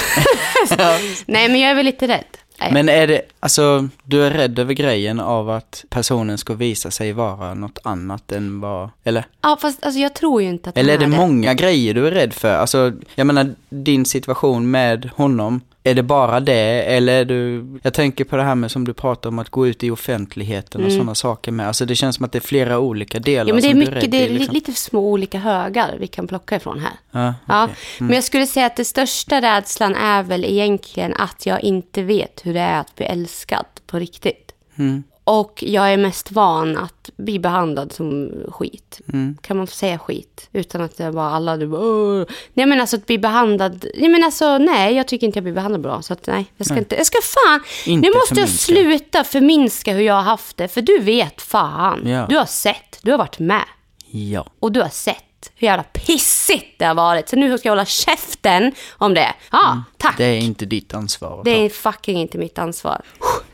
[1.25, 2.37] Nej men jag är väl lite rädd.
[2.59, 2.73] Nej.
[2.73, 7.13] Men är det, alltså, du är rädd över grejen av att personen ska visa sig
[7.13, 9.25] vara något annat än vad, eller?
[9.41, 12.07] Ja fast alltså, jag tror ju inte att Eller är det är många grejer du
[12.07, 12.53] är rädd för?
[12.53, 16.83] Alltså, jag menar, din situation med honom, är det bara det?
[16.95, 19.67] Eller är du, jag tänker på det här med som du pratar om att gå
[19.67, 21.67] ut i offentligheten och sådana saker med.
[21.67, 23.47] Alltså det känns som att det är flera olika delar Mm.
[23.47, 24.53] Ja men det är mycket, det är liksom.
[24.53, 26.93] lite små olika högar vi kan plocka ifrån här.
[27.11, 27.75] Ja, Ja, okej.
[27.99, 32.41] men jag skulle säga att det största rädslan är väl egentligen att jag inte vet
[32.43, 34.51] hur det är att bli älskad på riktigt.
[34.77, 35.03] Mm.
[35.29, 39.01] Och jag är mest van att bli behandlad som skit.
[39.13, 39.37] Mm.
[39.41, 40.49] Kan man få säga skit?
[40.53, 44.09] Utan att det bara alla, du bara, "Åh." Nej men alltså att bli behandlad, nej
[44.09, 46.01] men alltså nej, jag tycker inte jag blir behandlad bra.
[46.01, 48.73] Så att nej, jag ska inte, jag ska fan, Inte nu måste jag förminska.
[48.73, 50.67] sluta förminska hur jag har haft det.
[50.67, 52.25] För du vet fan, Ja.
[52.29, 53.65] du har sett, du har varit med.
[54.11, 54.45] Ja.
[54.59, 57.29] Och du har sett hur jävla pissigt det har varit.
[57.29, 59.33] Så nu ska jag hålla käften om det.
[59.51, 60.17] Ja, tack.
[60.17, 61.41] Det är inte ditt ansvar.
[61.45, 63.01] Det är fucking inte mitt ansvar.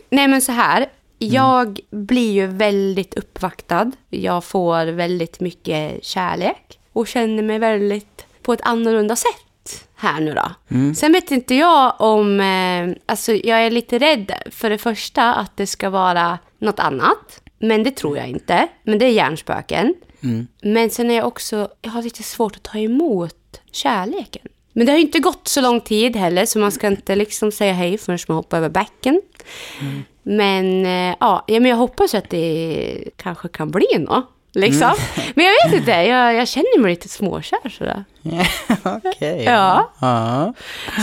[0.10, 0.86] Nej men så här.
[1.24, 3.92] Jag blir ju väldigt uppvaktad.
[4.10, 6.80] Jag får väldigt mycket kärlek.
[6.94, 10.52] Och känner mig väldigt på ett annorlunda sätt här nu då.
[10.96, 12.40] Sen vet inte jag om...
[12.40, 17.42] Eh, alltså jag är lite rädd för det första att det ska vara något annat.
[17.60, 18.68] Men det tror jag inte.
[18.84, 19.96] Men det är hjärnspöken.
[20.62, 21.70] Men sen är jag också...
[21.82, 24.48] Jag har lite svårt att ta emot kärleken.
[24.74, 27.52] Men det har ju inte gått så lång tid heller, så man ska inte liksom
[27.52, 29.22] säga hej förrän man hoppar över bäcken.
[30.24, 34.30] Men, eh, ja, ja, men jag hoppas att det kanske kan bli något.
[34.56, 34.92] Liksom.
[35.36, 38.04] Men jag vet inte, jag, jag känner mig lite småkär sådär.
[38.84, 39.44] Okej.
[39.46, 39.92] Ja.
[40.00, 40.54] Ja.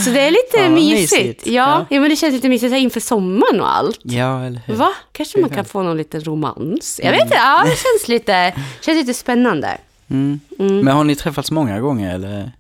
[0.05, 1.13] Så det är lite Ja, mysigt.
[1.13, 1.47] mysigt.
[1.47, 1.87] Ja, Ja.
[1.91, 2.01] ja.
[2.01, 3.99] men det känns lite mysigt här inför sommaren och allt.
[4.03, 4.75] Ja, eller hur?
[4.75, 4.89] Va?
[5.13, 7.01] Kanske man kan få någon liten romans?
[7.05, 9.79] Jag vet inte, ja, det känns lite, känns lite spännande.
[10.11, 10.41] Mm.
[10.59, 12.53] Men har ni träffats många gånger eller?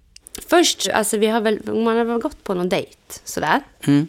[0.48, 3.60] Först, alltså vi har väl, man har väl gått på någon dejt sådär.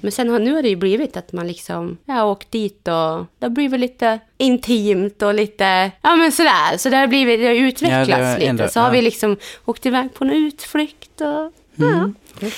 [0.01, 2.87] Men sen har, nu har det ju blivit att man liksom, jag har åkt dit
[2.87, 6.77] och det har blivit lite intimt och lite, ja men sådär.
[6.77, 8.49] Så det har blivit, det har utvecklats Ja, det har lite.
[8.49, 8.93] ändrat, så har ja.
[8.93, 12.11] vi liksom åkt iväg på en utflykt och, ja.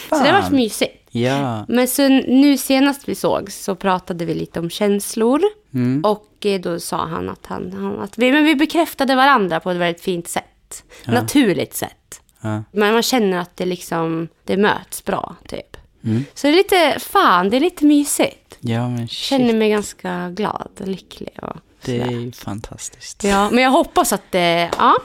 [0.09, 1.09] Så det har varit mysigt.
[1.15, 1.65] Ja.
[1.67, 5.41] Men så nu senast vi såg så pratade vi lite om känslor.
[5.73, 6.01] Mm.
[6.05, 9.71] Och eh, då sa han att, han, han, att vi, men vi bekräftade varandra på
[9.71, 10.83] ett väldigt fint sätt.
[11.05, 11.95] Naturligt sätt.
[12.43, 12.63] Ja.
[12.71, 15.77] Men man känner att det liksom, det möts bra, typ.
[16.03, 16.25] Mm.
[16.33, 18.57] Så det är lite, fan, det är lite mysigt.
[18.59, 19.17] Ja, men shit.
[19.17, 22.19] Känner mig ganska glad och lycklig och Det är sådär.
[22.19, 23.23] ju fantastiskt.
[23.23, 24.95] Ja, men jag hoppas att det, ja.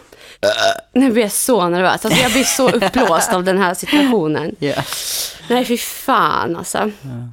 [0.92, 2.04] Nu blir jag så nervös.
[2.04, 4.56] Alltså jag blir så uppblåst av den här situationen.
[4.58, 4.74] Ja.
[5.48, 6.90] Nej, fy fan alltså.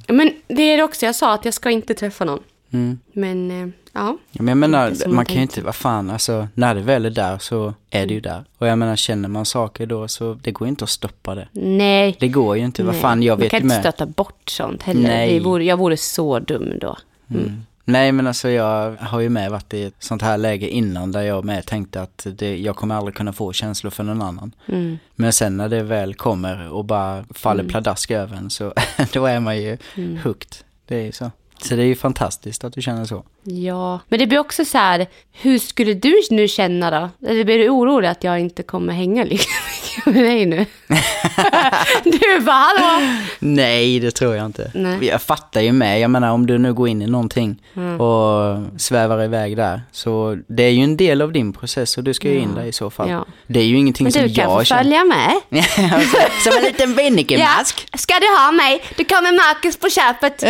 [0.08, 2.42] Men det är det också, jag sa att jag ska inte träffa någon.
[2.72, 3.00] Mm.
[3.12, 4.16] Men, eh, ja.
[4.32, 7.04] Men jag menar, Inte man man kan ju inte, vad fan, alltså när det väl
[7.06, 8.44] är där så är det ju där.
[8.58, 11.48] Och jag menar, känner man saker då så det går ju inte att stoppa det.
[11.52, 12.16] Nej.
[12.20, 13.82] Det går ju inte, vad fan, jag Man vet kan ju inte med.
[13.82, 15.02] stöta bort sånt heller.
[15.08, 15.40] Nej.
[15.40, 16.96] Vore, jag vore så dum då.
[17.30, 17.62] Mm.
[17.88, 21.22] Nej men alltså jag har ju med varit i ett sånt här läge innan där
[21.22, 24.52] jag med tänkte att det, jag kommer aldrig kunna få känslor för någon annan.
[24.68, 24.98] Mm.
[25.14, 28.72] Men sen när det väl kommer och bara faller pladask över en så
[29.12, 30.18] då är man ju Mm.
[30.24, 30.54] hooked.
[30.86, 31.30] Det är ju så.
[31.62, 33.24] Så det är ju fantastiskt att du känner så.
[33.48, 37.28] Ja, men det blir också så här, hur skulle du nu känna då?
[37.28, 39.44] Eller blir du orolig att jag inte kommer hänga lika
[40.04, 40.66] mycket med dig nu?
[42.04, 43.06] du bara, hallå?
[43.38, 44.70] Nej, det tror jag inte.
[44.74, 45.04] Nej.
[45.06, 46.00] Jag fattar ju med.
[46.00, 48.00] Jag menar om du nu går in i någonting Mm.
[48.00, 49.82] och svävar iväg där.
[49.92, 52.64] Så det är ju en del av din process och du ska ju in där
[52.64, 53.10] i så fall.
[53.10, 53.24] Ja.
[53.46, 54.82] Det är ju ingenting Men som du kan få jag känner.
[54.82, 55.32] följa med.
[56.44, 57.88] som en liten Vinnike-mask.
[57.92, 58.82] Ja, ska du ha mig?
[58.96, 60.44] Du kommer Marcus på köpet.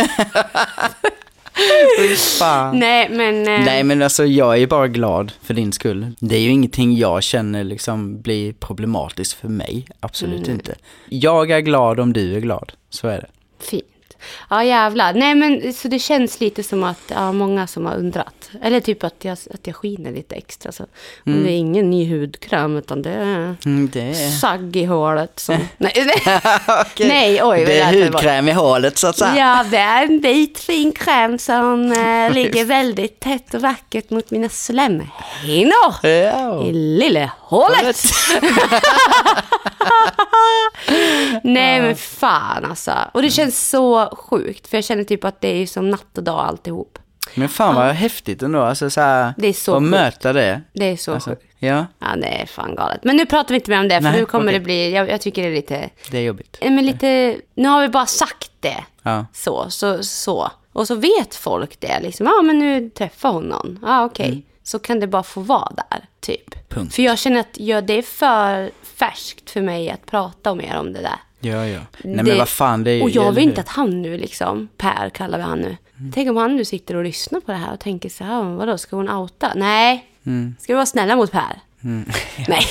[2.39, 2.79] Fan.
[2.79, 3.47] Nej, men...
[3.47, 6.07] eh, Nej men alltså jag är bara glad för din skull.
[6.19, 9.87] Det är ju ingenting jag känner liksom blir problematiskt för mig.
[9.99, 10.51] Absolut Mm.
[10.51, 10.75] inte.
[11.09, 12.73] Jag är glad om du är glad.
[12.89, 13.27] Så är det.
[13.65, 13.83] Fint.
[14.49, 15.13] Ja, jävlar.
[15.13, 18.49] Nej, men så det känns lite som att, ja, många som har undrat.
[18.63, 20.71] Eller typ att jag, att jag skiner lite extra.
[20.71, 20.85] Så.
[21.25, 21.43] Mm.
[21.43, 24.29] Det är ingen ny hudkräm, utan det är, Mm, det är...
[24.31, 25.39] sagg i hålet.
[25.39, 25.93] Som, nej,
[26.25, 26.41] nej,
[26.81, 27.07] Okej.
[27.07, 27.65] nej, oj.
[27.65, 29.35] Det är hudkräm i hålet så att säga.
[29.37, 34.31] Ja, det är en vit fin kräm som eh, ligger väldigt tätt och vackert mot
[34.31, 36.63] mina slemhinnor Ja.
[36.65, 37.97] i lille hålet.
[41.43, 42.91] Nej men fan alltså.
[43.11, 44.67] Och det känns så sjukt.
[44.67, 46.99] För jag känner typ att det är som natt och dag alltihop.
[47.35, 49.89] Men fan vad häftigt ändå, alltså så här, Det är så att sjukt.
[49.91, 50.61] möta det.
[50.73, 51.43] Det är så Alltså, sjukt.
[51.59, 53.03] ja, Ja det är fan galet.
[53.03, 53.95] Men nu pratar vi inte mer om det.
[53.95, 54.59] För Nej, nu kommer okej.
[54.59, 56.57] det bli, jag, jag tycker det är lite, det är jobbigt.
[56.61, 58.83] men lite, nu har vi bara sagt det.
[59.03, 59.25] Ja.
[59.33, 60.51] Så, så, så.
[60.73, 61.99] Och så vet folk det.
[61.99, 63.79] Liksom, ja men nu träffar hon någon.
[63.81, 64.45] Ja okej.
[64.63, 66.53] Så kan det bara få vara där, typ.
[66.53, 66.65] Mm.
[66.69, 66.95] Punkt.
[66.95, 70.93] För jag känner att ja, det är för färskt för mig att prata mer om
[70.93, 71.15] det där.
[71.39, 71.79] Ja, ja.
[72.03, 73.03] Nej Det- men vad fan, det är.
[73.03, 75.77] Och jag vill inte att han nu liksom, Per kallar vi han nu.
[75.99, 76.11] Mm.
[76.11, 78.77] Tänk om han nu sitter och lyssnar på det här och tänker så här, vadå,
[78.77, 79.51] ska hon outa?
[79.55, 80.55] Nej, Mm.
[80.59, 81.61] ska vi vara snälla mot Per?
[82.47, 82.65] Nej,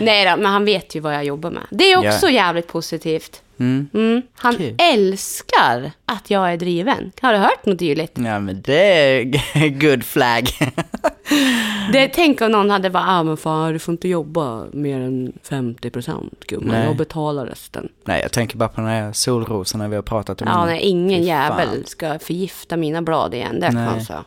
[0.00, 1.62] nej då, men han vet ju vad jag jobbar med.
[1.70, 3.42] Det är också jävligt positivt.
[3.60, 3.88] Mm.
[3.94, 4.22] Mm.
[4.34, 4.74] Han Kul.
[4.78, 7.12] älskar att jag är driven.
[7.22, 8.12] Har du hört något dylikt?
[8.18, 10.48] Ja men det är good flag.
[11.92, 15.32] Det, tänk om någon hade bara, ah men fan du får inte jobba mer än
[15.42, 16.86] 50 procent gumman, Nej.
[16.86, 17.88] jag betalar resten.
[18.04, 21.22] Nej jag tänker bara på den här solrosorna vi har pratat om Ja, nej, ingen
[21.22, 24.24] jävel ska förgifta mina blad igen, det kan jag säga.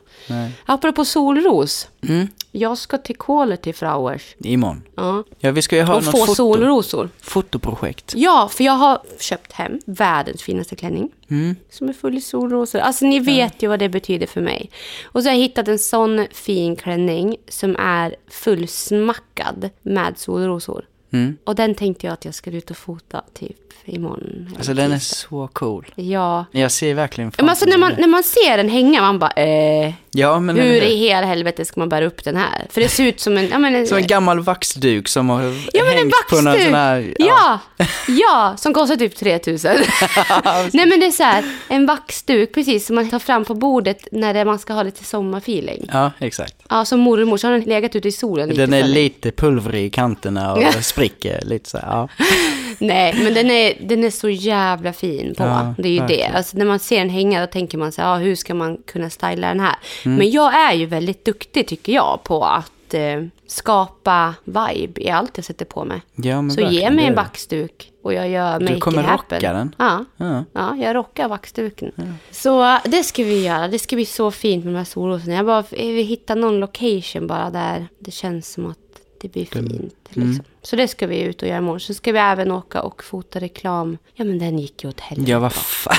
[0.65, 1.87] Apropå solros.
[2.07, 2.27] Mm.
[2.51, 4.35] Jag ska till Quality Flowers.
[4.39, 4.81] Imorgon.
[4.95, 5.23] Ja.
[5.39, 6.35] Ja vi ska ju ha Och något få foto.
[6.35, 7.09] solrosor.
[7.21, 8.13] fotoprojekt.
[8.15, 11.09] Ja, för jag har köpt hem världens finaste klänning.
[11.29, 11.55] Mm.
[11.69, 12.79] Som är full i solrosor.
[12.79, 14.69] Alltså ni vet ju vad det betyder för mig.
[15.03, 20.85] Och så har jag hittat en sån fin klänning som är fullsmackad med solrosor.
[21.13, 21.37] Mm.
[21.43, 24.53] Och den tänkte jag att jag ska ut och fota typ imorgon.
[24.57, 25.85] Alltså den är så cool.
[25.95, 26.45] Ja.
[26.51, 29.93] Jag ser verkligen Men alltså när man, när man ser den hänga, man bara eh,
[30.13, 32.67] Ja men hur i hela helvete ska man bära upp den här?
[32.69, 33.49] För det ser ut som en...
[33.49, 35.41] Ja, men, Som en gammal vaxduk som har
[35.73, 37.13] Ja hängt på någon sån här...
[37.19, 37.59] Ja,
[38.07, 39.71] ja, som kostar typ 3000.
[40.73, 44.07] Nej men det är så här, en vaxduk precis som man tar fram på bordet
[44.11, 45.89] när det, man ska ha lite sommarfeeling.
[45.93, 46.55] Ja, exakt.
[46.69, 49.85] Ja, som mormor så har den legat ute i solen lite Den är lite pulvrig
[49.85, 50.71] i kanterna och Ja.
[50.81, 51.87] spricker lite så här.
[51.87, 52.07] Ja.
[52.79, 55.43] Nej, men den är, den är så jävla fin på.
[55.43, 56.01] Ja, det är ju det.
[56.01, 56.35] verkligen.
[56.35, 58.77] Alltså, när man ser den hänga då tänker man så här, ja, hur ska man
[58.77, 59.75] kunna styla den här?
[60.05, 60.17] Mm.
[60.17, 65.31] Men jag är ju väldigt duktig tycker jag på att eh, skapa vibe i allt
[65.37, 66.01] jag sätter på mig.
[66.15, 69.37] Ja, så ge mig en vaxduk och jag gör make Du kommer it happen.
[69.39, 69.75] rocka den?
[69.77, 70.05] Ja.
[70.17, 70.43] Ja.
[70.53, 71.91] Ja, jag rockar vaxduken.
[72.31, 73.67] Så det ska vi göra.
[73.67, 75.35] Det ska bli så fint med de här solrosorna.
[75.35, 78.77] Jag bara jag vill hitta någon location bara där det känns som att
[79.21, 79.69] det blir fint.
[79.69, 79.91] Mm.
[80.29, 80.45] Liksom.
[80.61, 81.79] Så det ska vi ut och göra imorgon.
[81.79, 83.97] Så ska vi även åka och fota reklam.
[84.15, 85.31] Ja men den gick ju åt helvete.
[85.31, 85.95] Ja, vad fan.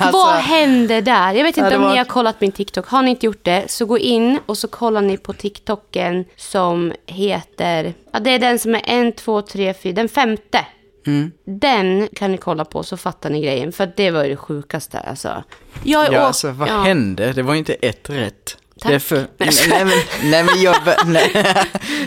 [0.12, 1.32] Vad hände där?
[1.34, 2.86] Jag vet inte om var- ni har kollat min TikTok.
[2.88, 6.92] Har ni inte gjort det så gå in och så kollar ni på TikToken som
[7.06, 7.94] heter...
[8.12, 9.92] Ja, det är den som är en, två, tre, fyra.
[9.92, 10.66] Den femte.
[11.06, 11.32] Mm.
[11.44, 13.72] Den kan ni kolla på så fattar ni grejen.
[13.72, 15.44] För det var ju det sjukaste alltså.
[15.84, 16.80] Jag Ja, alltså vad ja.
[16.82, 17.32] hände?
[17.32, 18.56] Det var ju inte ett rätt.
[18.84, 18.90] Tack.
[18.90, 21.32] Det är för, nej, nej, men, nej, men jag, nej,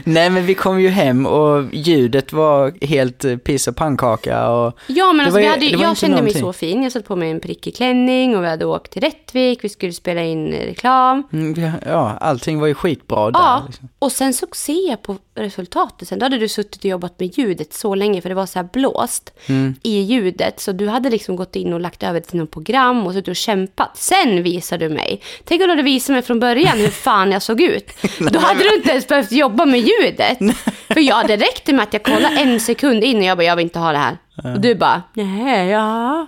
[0.04, 4.80] nej men vi kom ju hem och ljudet var helt eh, piss och pannkaka och
[4.88, 6.42] Ja, men alltså, var vi hade, jag kände mig någonting.
[6.42, 6.84] så fin.
[6.84, 9.64] Jag satt på mig en prickig klänning och vi hade åkt till Rättvik.
[9.64, 11.24] Vi skulle spela in eh, reklam.
[11.34, 13.68] mm, ja, allting var ju skitbra Ja, där.
[13.68, 13.90] Liksom.
[14.00, 16.20] och sen så ser jag på resultatet sen.
[16.20, 18.70] Då hade du suttit och jobbat med ljudet så länge för det var så här
[18.74, 19.76] blåst Mm.
[19.84, 20.60] i ljudet.
[20.60, 23.36] Så du hade liksom gått in och lagt över till något program och suttit och
[23.36, 23.98] kämpat.
[23.98, 25.22] Sen visar du mig.
[25.44, 27.90] Tänk om du hade visat mig från början hur fan jag såg ut.
[28.20, 30.38] Då hade du inte ens behövt jobba med ljudet.
[30.88, 33.56] För jag, det räckte med att jag kollade en sekund in och jag bara, jag
[33.56, 34.18] vill inte ha det här.
[34.54, 36.28] Och du bara, nej, ja.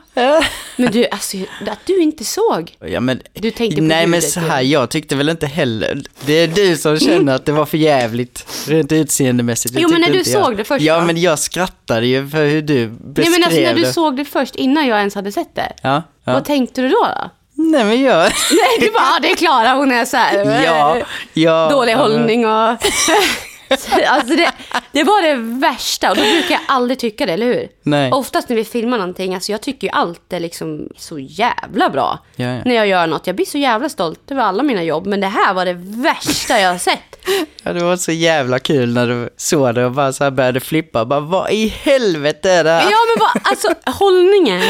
[0.75, 2.71] Men du, alltså att du inte såg.
[2.85, 4.45] Ja, men, Du tänkte på nej men ljudet, så ju.
[4.47, 7.77] här, jag tyckte väl inte heller, det är du som känner att det var för
[7.77, 9.75] jävligt rent utseendemässigt.
[9.75, 10.45] Det Jo, men när du inte jag.
[10.45, 11.05] såg det först Ja då?
[11.05, 13.93] men jag skrattade ju för hur du beskrev Nej men alltså när du det.
[13.93, 15.73] såg det först innan jag ens hade sett det.
[15.83, 16.33] Ja, ja.
[16.33, 17.05] Vad tänkte du då?
[17.05, 17.29] då?
[17.61, 18.19] Nej men jag...
[18.51, 20.97] Nej, du bara, "Ah, det är Klara, hon är så här, ja,
[21.33, 21.67] ja.
[21.71, 22.69] dålig hållning och...
[24.07, 24.51] alltså det,
[24.91, 27.67] det var det värsta och då brukar jag aldrig tycka det, eller hur?
[27.83, 28.11] Nej.
[28.11, 32.19] Oftast när vi filmar någonting, alltså jag tycker ju allt är liksom så jävla bra.
[32.35, 32.61] Ja, ja.
[32.65, 35.27] När jag gör något, jag blir så jävla stolt över alla mina jobb, men det
[35.27, 36.99] här var det värsta jag har sett.
[37.63, 40.59] Ja, det var så jävla kul när du såg det och bara så här började
[40.59, 41.05] flippa.
[41.05, 42.81] Bara, vad i helvete är det här?
[42.81, 44.61] Ja men bara, alltså hållningen.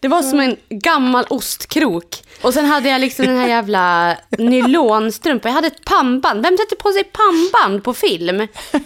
[0.00, 2.16] Det var som en gammal ostkrok.
[2.42, 5.50] Och sen hade jag liksom den här jävla nylonstrumpan.
[5.50, 6.42] Jag hade ett pannband.
[6.42, 8.35] Vem sätter på sig pannband på film?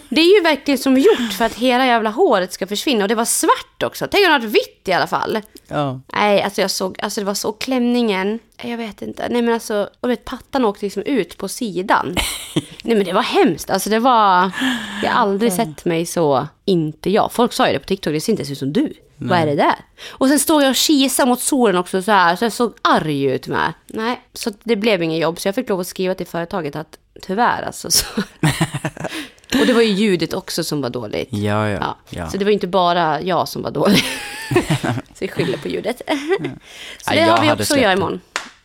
[0.09, 3.03] Det är ju verkligen som gjort för att hela jävla håret ska försvinna.
[3.03, 4.07] Och det var svart också.
[4.11, 5.39] Tänk om det hade varit vitt i alla fall.
[5.67, 5.99] Ja.
[6.13, 8.39] Nej, alltså jag såg, alltså det var så klänningen.
[8.61, 9.27] Jag vet inte.
[9.29, 12.15] Nej men alltså, och vet, pattan åkte liksom ut på sidan.
[12.83, 13.69] Nej men det var hemskt.
[13.69, 14.51] Alltså det var,
[15.03, 17.31] jag har aldrig sett mig så, inte jag.
[17.31, 18.93] Folk sa ju det på TikTok, det ser inte ens ut som du.
[19.23, 19.75] Vad är det där?
[20.09, 23.23] Och sen stod jag och kisade mot solen också så här, så jag såg arg
[23.23, 23.73] ut med.
[23.87, 25.39] Nej, så det blev ingen jobb.
[25.39, 27.91] Så jag fick lov att skriva till företaget att tyvärr alltså.
[27.91, 28.05] Så.
[29.59, 31.27] och det var ju ljudet också som var dåligt.
[31.31, 31.95] Ja, ja, Ja.
[32.09, 32.29] ja.
[32.29, 34.03] Så det var inte bara jag som var dålig.
[34.89, 36.01] så vi skyller på ljudet.
[37.05, 38.21] så det har vi också att göra imorgon.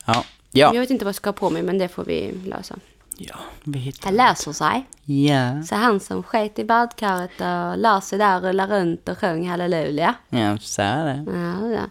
[0.07, 0.24] Ja.
[0.51, 0.70] Ja.
[0.74, 2.74] Jag vet inte vad jag ska ha på mig, men det får vi lösa.
[3.18, 4.10] Ja, vi hittar.
[4.10, 4.86] Det löser sig.
[5.04, 5.62] Ja.
[5.62, 10.14] Så han som sket i badkaret och la sig där rullade runt och sjöng halleluja.
[10.28, 11.24] Ja, så är det.
[11.32, 11.82] Ja, ja.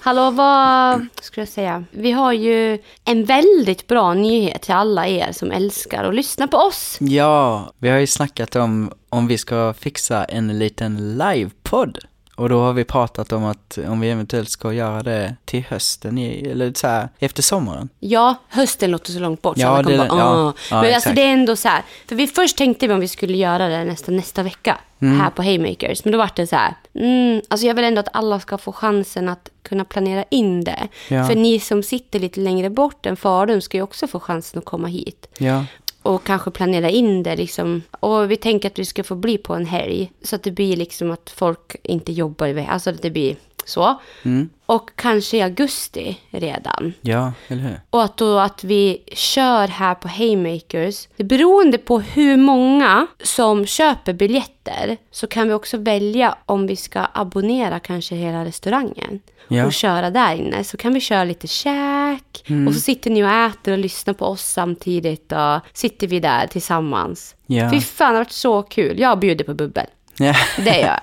[0.00, 1.84] Hallå, vad ska jag säga?
[1.90, 6.56] Vi har ju en väldigt bra nyhet till alla er som älskar att lyssna på
[6.56, 6.96] oss.
[7.00, 11.98] Ja, vi har ju snackat om om vi ska fixa en liten livepodd.
[12.36, 16.18] Och då har vi pratat om att om vi eventuellt ska göra det till hösten,
[16.18, 17.88] eller så här, efter sommaren.
[18.00, 19.56] Ja, hösten låter så långt bort.
[19.56, 21.16] Så Ja, det- bara, ja, ja, Men alltså exakt.
[21.16, 21.82] det är ändå så här.
[22.08, 24.78] För vi först tänkte vi om vi skulle göra det nästa, nästa vecka.
[25.00, 25.20] Mm.
[25.20, 26.04] Här på Haymakers.
[26.04, 26.74] Men då var det så här.
[26.94, 30.88] Mm, alltså jag vill ändå att alla ska få chansen att kunna planera in det.
[31.08, 31.26] Ja.
[31.28, 34.64] För ni som sitter lite längre bort än Falun ska ju också få chansen att
[34.64, 35.28] komma hit.
[35.38, 35.64] Ja,
[36.04, 37.82] och kanske planera in det liksom.
[37.90, 40.12] Och vi tänker att vi ska få bli på en helg.
[40.22, 44.00] Så att det blir liksom att folk inte jobbar Alltså att det blir så.
[44.22, 44.48] Mm.
[44.66, 46.92] Och kanske i augusti redan.
[47.00, 47.80] ja, eller hur?
[47.90, 51.08] Och att då att vi kör här på Haymakers.
[51.16, 56.76] Det beroende på hur många som köper biljetter så kan vi också välja om vi
[56.76, 59.20] ska abonnera kanske hela restaurangen.
[59.48, 59.66] Ja.
[59.66, 60.64] Och köra där inne.
[60.64, 62.44] Så kan vi köra lite käk.
[62.46, 62.68] Mm.
[62.68, 65.32] Och så sitter ni och äter och lyssnar på oss samtidigt.
[65.32, 67.34] Och sitter vi där tillsammans.
[67.46, 67.70] Ja.
[67.70, 69.00] Fy fan, det har varit så kul.
[69.00, 69.86] Jag bjuder på bubbel.
[70.18, 70.34] Ja.
[70.56, 71.00] Det gör jag.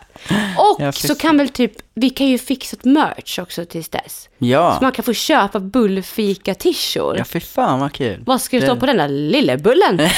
[0.58, 1.72] Och Ja, så kan väl typ,
[2.02, 4.22] vi kan ju fixa ett merch också tills dess.
[4.22, 7.18] Så Ja, man kan få köpa bullfika-tishor.
[7.18, 8.24] ja fy fan vad kul.
[8.26, 9.98] Vad ska det stå på den där lilla bullen?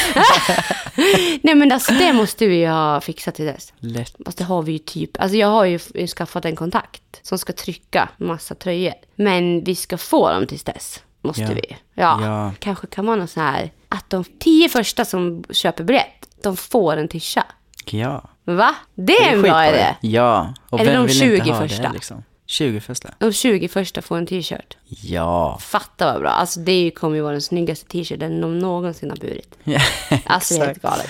[1.42, 3.74] Nej men alltså det måste vi ju ha fixat till dess.
[3.80, 4.16] Lätt.
[4.26, 7.54] Fast det har vi ju typ, alltså jag har ju skaffat en kontakt som ska
[7.54, 8.94] trycka massa tröjor.
[9.16, 11.02] Men vi ska få dem tills dess.
[11.22, 11.50] Måste Ja.
[11.56, 11.76] vi.
[11.94, 12.20] Ja.
[12.26, 12.52] Ja.
[12.60, 16.98] Kanske kan man ha så här, att de tio första som köper biljett, de får
[16.98, 17.44] en tisha.
[17.92, 18.30] Ja.
[18.46, 18.76] Va?
[18.96, 19.96] Det är en bra idé.
[20.02, 20.54] Ja.
[20.70, 21.84] Och Eller vem de vill 20 inte ha första.
[21.84, 22.24] Det, liksom?
[22.46, 23.10] 20 första?
[23.20, 24.78] De 20 första får en t-shirt.
[25.02, 25.58] Ja.
[25.62, 26.30] Fatta vad bra.
[26.30, 29.56] Alltså det kommer ju vara den snyggaste t-shirten de någonsin har burit.
[29.64, 29.80] ja.
[30.26, 31.08] Alltså det är helt galet.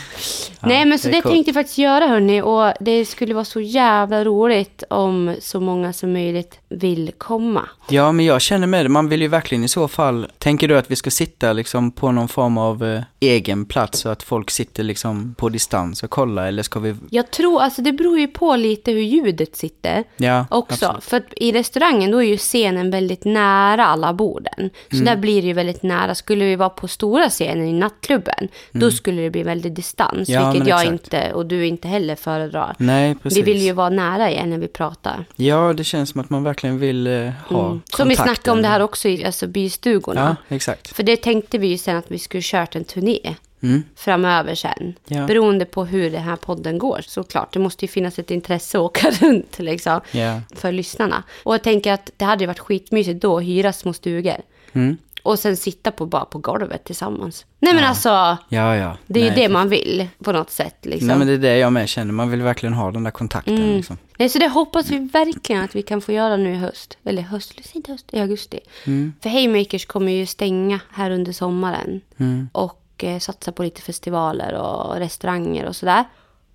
[0.60, 2.42] Nej men så det det, tänkte jag faktiskt göra hörni.
[2.42, 7.70] Och det skulle vara så jävla roligt om så många som möjligt vill komma.
[7.90, 8.90] Ja, men jag känner med det.
[8.90, 12.12] Man vill ju verkligen i så fall, tänker du att vi ska sitta liksom på
[12.12, 16.48] någon form av eh, egen plats så att folk sitter liksom på distans och kollar
[16.48, 16.96] eller ska vi?
[17.10, 20.04] Jag tror, alltså det beror ju på lite hur ljudet sitter.
[20.18, 20.86] Ja, Också.
[20.86, 21.04] absolut.
[21.04, 24.70] För att i restaurangen då är ju scenen väldigt nära alla borden.
[24.90, 25.06] Så Mm.
[25.06, 26.16] där blir det ju väldigt nära.
[26.16, 30.30] Skulle vi vara på stora scenen i nattklubben, då skulle det bli väldigt distans.
[30.30, 30.42] Mm.
[30.42, 31.04] Ja, vilket jag exakt.
[31.04, 32.76] inte, och du inte heller föredrar.
[32.78, 33.38] Nej, precis.
[33.38, 35.26] Vi vill ju vara nära igen när vi pratar.
[35.36, 37.82] Ja, det känns som att man verkligen vill eh, ha Mm.
[37.98, 40.38] Som vi snackade om det här också i alltså, bystugorna.
[40.50, 40.96] Ja, exakt.
[40.96, 43.84] För det tänkte vi ju sen att vi skulle kört en turné Mm.
[43.96, 44.94] framöver sen.
[45.06, 45.26] Ja.
[45.28, 47.54] Beroende på hur den här podden går såklart.
[47.54, 50.02] Det måste ju finnas ett intresse att åka runt liksom.
[50.12, 50.42] Ja.
[50.56, 51.24] För lyssnarna.
[51.44, 54.38] Och jag tänker att det hade ju varit skitmysigt då att hyra små stugor.
[54.74, 54.98] Mm.
[55.24, 57.46] Och sen sitta på, bara på golvet tillsammans.
[57.60, 58.10] Nej men alltså,
[58.50, 58.98] Ja, ja.
[59.08, 61.08] det är ju Nej, det man vill på något sätt liksom.
[61.08, 62.12] Nej, men det är det jag med känner.
[62.14, 63.76] Man vill verkligen ha den där kontakten Mm.
[63.76, 63.98] liksom.
[64.18, 66.98] Nej, så det hoppas vi verkligen att vi kan få göra nu i höst.
[67.04, 68.60] Eller höst, inte höst, i augusti.
[68.88, 69.14] Mm.
[69.22, 72.02] För Haymakers kommer ju stänga här under sommaren.
[72.18, 72.50] Mm.
[72.52, 76.06] Och eh, satsa på lite festivaler och restauranger och sådär.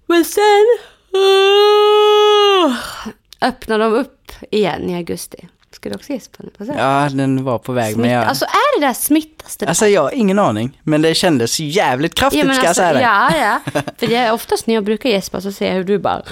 [0.07, 0.67] Men sen
[1.15, 2.77] uh,
[3.41, 5.49] öppnar de upp igen i augusti.
[5.71, 6.75] Ska du också gäspa nu?
[6.77, 8.25] Ja, den var på väg, men Smitt, jag...
[8.25, 9.67] Alltså är det där smittas det?
[9.67, 12.83] Alltså jag har ingen aning, men det kändes jävligt kraftigt ja, men ska jag alltså,
[12.83, 13.01] säga det.
[13.01, 13.83] ja, ja.
[13.99, 16.23] För det är oftast när jag brukar gäspa så ser jag hur du bara...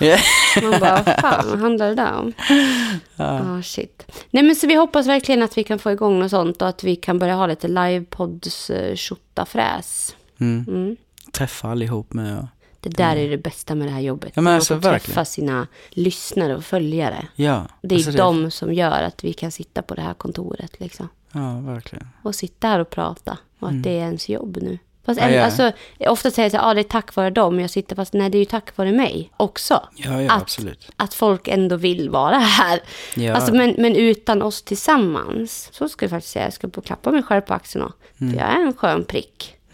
[0.62, 2.32] Man bara, fan vad handlar det där om?
[3.16, 4.12] Ja, shit.
[4.30, 6.84] Nej men så vi hoppas verkligen att vi kan få igång något sånt och att
[6.84, 10.16] vi kan börja ha lite livepods uh, fräs.
[10.40, 10.64] Mm.
[10.68, 10.96] Mm.
[11.32, 12.44] Träffa allihop med och...
[12.80, 14.32] Det där är det bästa med det här jobbet.
[14.34, 15.26] Ja, men Man alltså, träffa verkligen.
[15.26, 17.26] sina lyssnare och följare.
[17.34, 17.66] Ja.
[17.82, 21.08] Det är alltså de som gör att vi kan sitta på det här kontoret liksom.
[21.32, 22.08] Ja, verkligen.
[22.22, 23.38] Och sitta här och prata.
[23.58, 23.82] Och att Mm.
[23.82, 24.78] det är ens jobb nu.
[25.08, 25.44] Fast Ja, ändå, ja.
[25.44, 28.12] alltså, ofta säger jag så här, ah, det är tack vare dem jag sitter, fast
[28.12, 29.88] nej, det är ju tack vare mig också.
[29.96, 30.90] Ja, ja, att, absolut.
[30.96, 32.80] att folk ändå vill vara här.
[33.16, 33.34] Ja.
[33.34, 37.10] Alltså, men, men utan oss tillsammans, så ska jag faktiskt säga, jag ska på klappa
[37.10, 38.32] mig själv på axeln och, Mm.
[38.32, 39.54] för jag är en skön prick.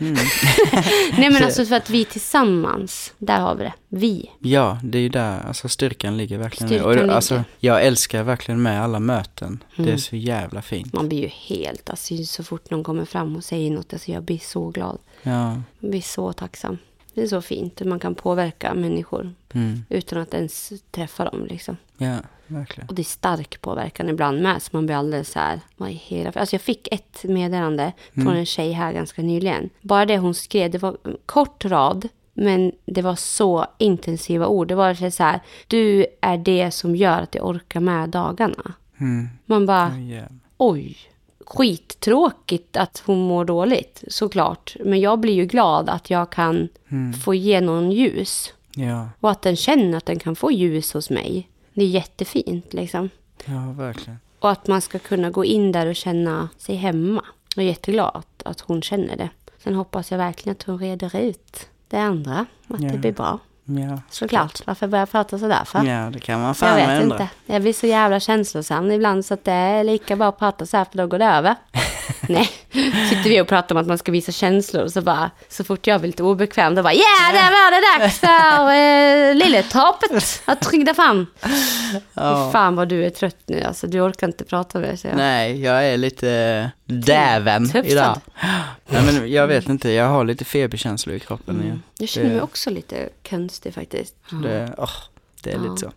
[1.18, 3.72] nej men alltså för att vi tillsammans, där har vi det.
[3.89, 4.30] Vi.
[4.39, 6.68] Ja, det är ju där alltså styrkan ligger verkligen.
[6.68, 7.05] Styrkan och, ligger.
[7.05, 7.16] Mm.
[7.16, 9.64] Alltså, jag älskar verkligen med alla möten.
[9.76, 10.93] Det är så jävla fint.
[10.93, 14.22] Man blir ju helt, alltså så fort någon kommer fram och säger något, alltså jag
[14.22, 14.99] blir så glad.
[15.25, 16.79] Ja, Jag blir så tacksam.
[17.14, 21.47] Det är så fint hur man kan påverka människor mm, utan att ens träffa dem
[21.47, 21.77] liksom.
[21.99, 22.16] ja,
[22.47, 22.89] verkligen.
[22.89, 25.93] Och det är stark påverkan ibland med, så man blir alldeles så här, vad i
[25.93, 26.31] hela...
[26.35, 29.70] Alltså jag fick ett meddelande från en tjej här ganska nyligen.
[29.81, 34.68] Bara det hon skrev, det var en kort rad, men det var så intensiva ord.
[34.68, 38.72] Det var så här, du är det som gör att jag orkar med dagarna.
[38.99, 39.29] Mm.
[39.47, 40.39] Man bara, Ja, jävlar.
[40.57, 40.97] oj,
[41.47, 44.77] skittråkigt att hon mår dåligt, såklart.
[44.85, 46.69] Men jag blir ju glad att jag kan
[47.25, 48.53] få ge någon ljus.
[48.75, 51.49] ja, Och att den känner att den kan få ljus hos mig.
[51.73, 53.11] Det är jättefint liksom.
[53.45, 54.19] ja, verkligen.
[54.39, 57.25] Och att man ska kunna gå in där och känna sig hemma.
[57.57, 59.29] Jag är jätteglad att, att hon känner det.
[59.59, 62.47] Sen hoppas jag verkligen att hon reder ut det andra.
[62.69, 62.89] Att Ja.
[62.93, 63.39] det blir bra.
[63.67, 64.67] Ja, Såklart.
[64.67, 65.85] Varför börjar jag prata sådär för?
[65.85, 67.17] ja det kan man jag fan vet undra.
[67.23, 67.29] inte.
[67.47, 70.77] Jag blir så jävla känslosam ibland så att det är lika bra att prata så
[70.77, 71.55] här för då går det över.
[72.29, 72.51] Nej,
[73.11, 75.87] sitter vi och pratar om att man ska visa känslor och så bara så fort
[75.87, 78.29] jag blir lite obekväm då bara ja, där var det dags för
[79.31, 81.27] eh, lilletorpet att rygga fram.
[82.15, 82.51] Ja.
[82.53, 85.17] Fan vad du är trött nu alltså, du orkar inte prata med jag.
[85.17, 87.87] Nej, jag är lite däven Tufsad.
[87.87, 88.21] idag.
[88.87, 91.83] Nej, men jag vet inte, jag har lite feberkänslor i kroppen igen.
[91.99, 94.15] Jag känner mig Det- också lite konstig faktiskt.
[94.43, 94.91] Det, åh,
[95.43, 95.63] det är Ja.
[95.63, 95.93] lite så.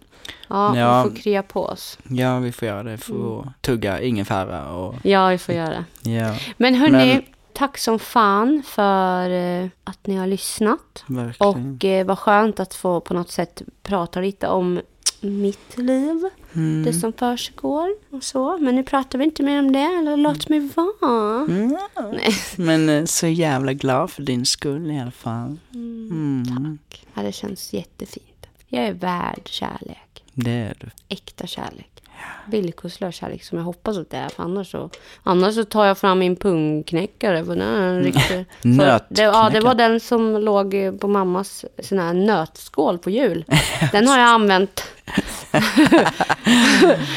[0.47, 1.03] Ja, Ja.
[1.03, 1.99] vi får krya på oss.
[2.09, 2.97] Ja, vi får göra det.
[2.97, 3.53] Får Mm.
[3.61, 6.09] tugga ingefära och Ja, vi får göra det.
[6.11, 7.23] ja, Men hörni, Men-
[7.53, 11.03] tack som fan för eh, att ni har lyssnat.
[11.07, 11.75] verkligen.
[11.75, 14.81] Och eh, vad skönt att få på något sätt prata lite om
[15.21, 16.29] mitt liv.
[16.55, 16.83] Mm.
[16.83, 18.57] Det som försiggår och så.
[18.57, 19.79] Men nu pratar vi inte mer om det.
[19.79, 21.39] Eller låt mig vara.
[21.45, 21.77] Mm.
[22.11, 22.33] Nej.
[22.55, 25.57] Men eh, så jävla glad för din skull i alla fall.
[25.73, 26.77] Mm.
[27.13, 28.47] Ja, det känns jättefint.
[28.67, 30.06] Jag är värd kärlek.
[30.39, 30.87] Det är du.
[31.09, 32.03] Äkta kärlek.
[32.45, 34.29] Villkorslös kärlek som jag hoppas att det är.
[34.29, 34.89] För annars så,
[35.23, 37.45] annars så tar jag fram min pungknäckare.
[37.45, 38.45] För den är en riktig...
[38.61, 43.45] för det, ja, det var den som låg på mammas sån här nötskål på jul.
[43.91, 44.83] Den har jag använt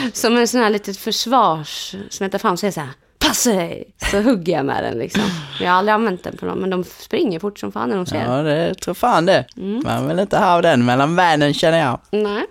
[0.12, 1.96] som en sån här litet försvars...
[2.08, 2.90] Som jag tar fram och säger så här.
[3.18, 3.94] Passa dig!
[4.10, 5.22] Så hugger jag med den liksom.
[5.60, 8.06] Jag har aldrig använt den på dem, men de springer fort som fan när de
[8.06, 8.24] ser.
[8.24, 9.44] Ja, det tror fan det.
[9.56, 9.82] Mm.
[9.84, 12.00] Man vill inte ha den mellan benen känner jag.
[12.10, 12.46] Nej.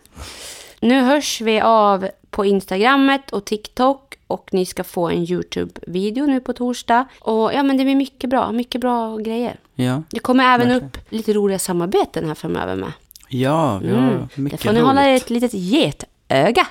[0.82, 6.40] Nu hörs vi av på Instagrammet och TikTok och ni ska få en YouTube-video nu
[6.40, 7.06] på torsdag.
[7.20, 9.60] Och ja, men det blir mycket bra, mycket bra grejer.
[9.76, 10.88] Ja, Det kommer även Verkligen.
[10.90, 12.92] upp lite roliga samarbeten här framöver med.
[13.30, 14.28] ja, vi har Mm.
[14.36, 14.88] Det mycket får ni roligt.
[14.88, 16.68] hålla ett litet getöga.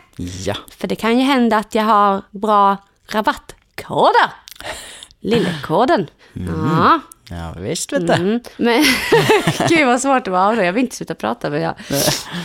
[0.47, 2.77] Ja, För det kan ju hända att jag har bra
[3.13, 4.31] rabattkoder.
[5.21, 6.07] Lillekoden.
[6.33, 7.01] Ja.
[7.31, 8.13] Ja visst vet du.
[8.13, 8.41] Mm.
[8.57, 8.85] Men
[9.69, 10.55] gud vad svårt det var.
[10.55, 11.75] Jag vill inte sluta prata men jag,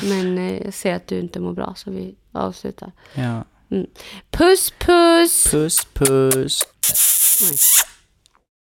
[0.04, 2.92] men eh, jag ser att du inte mår bra så vi avslutar.
[3.14, 3.44] Ja.
[4.32, 5.48] Puss puss!
[5.52, 6.64] Puss puss.
[7.52, 7.90] Oj.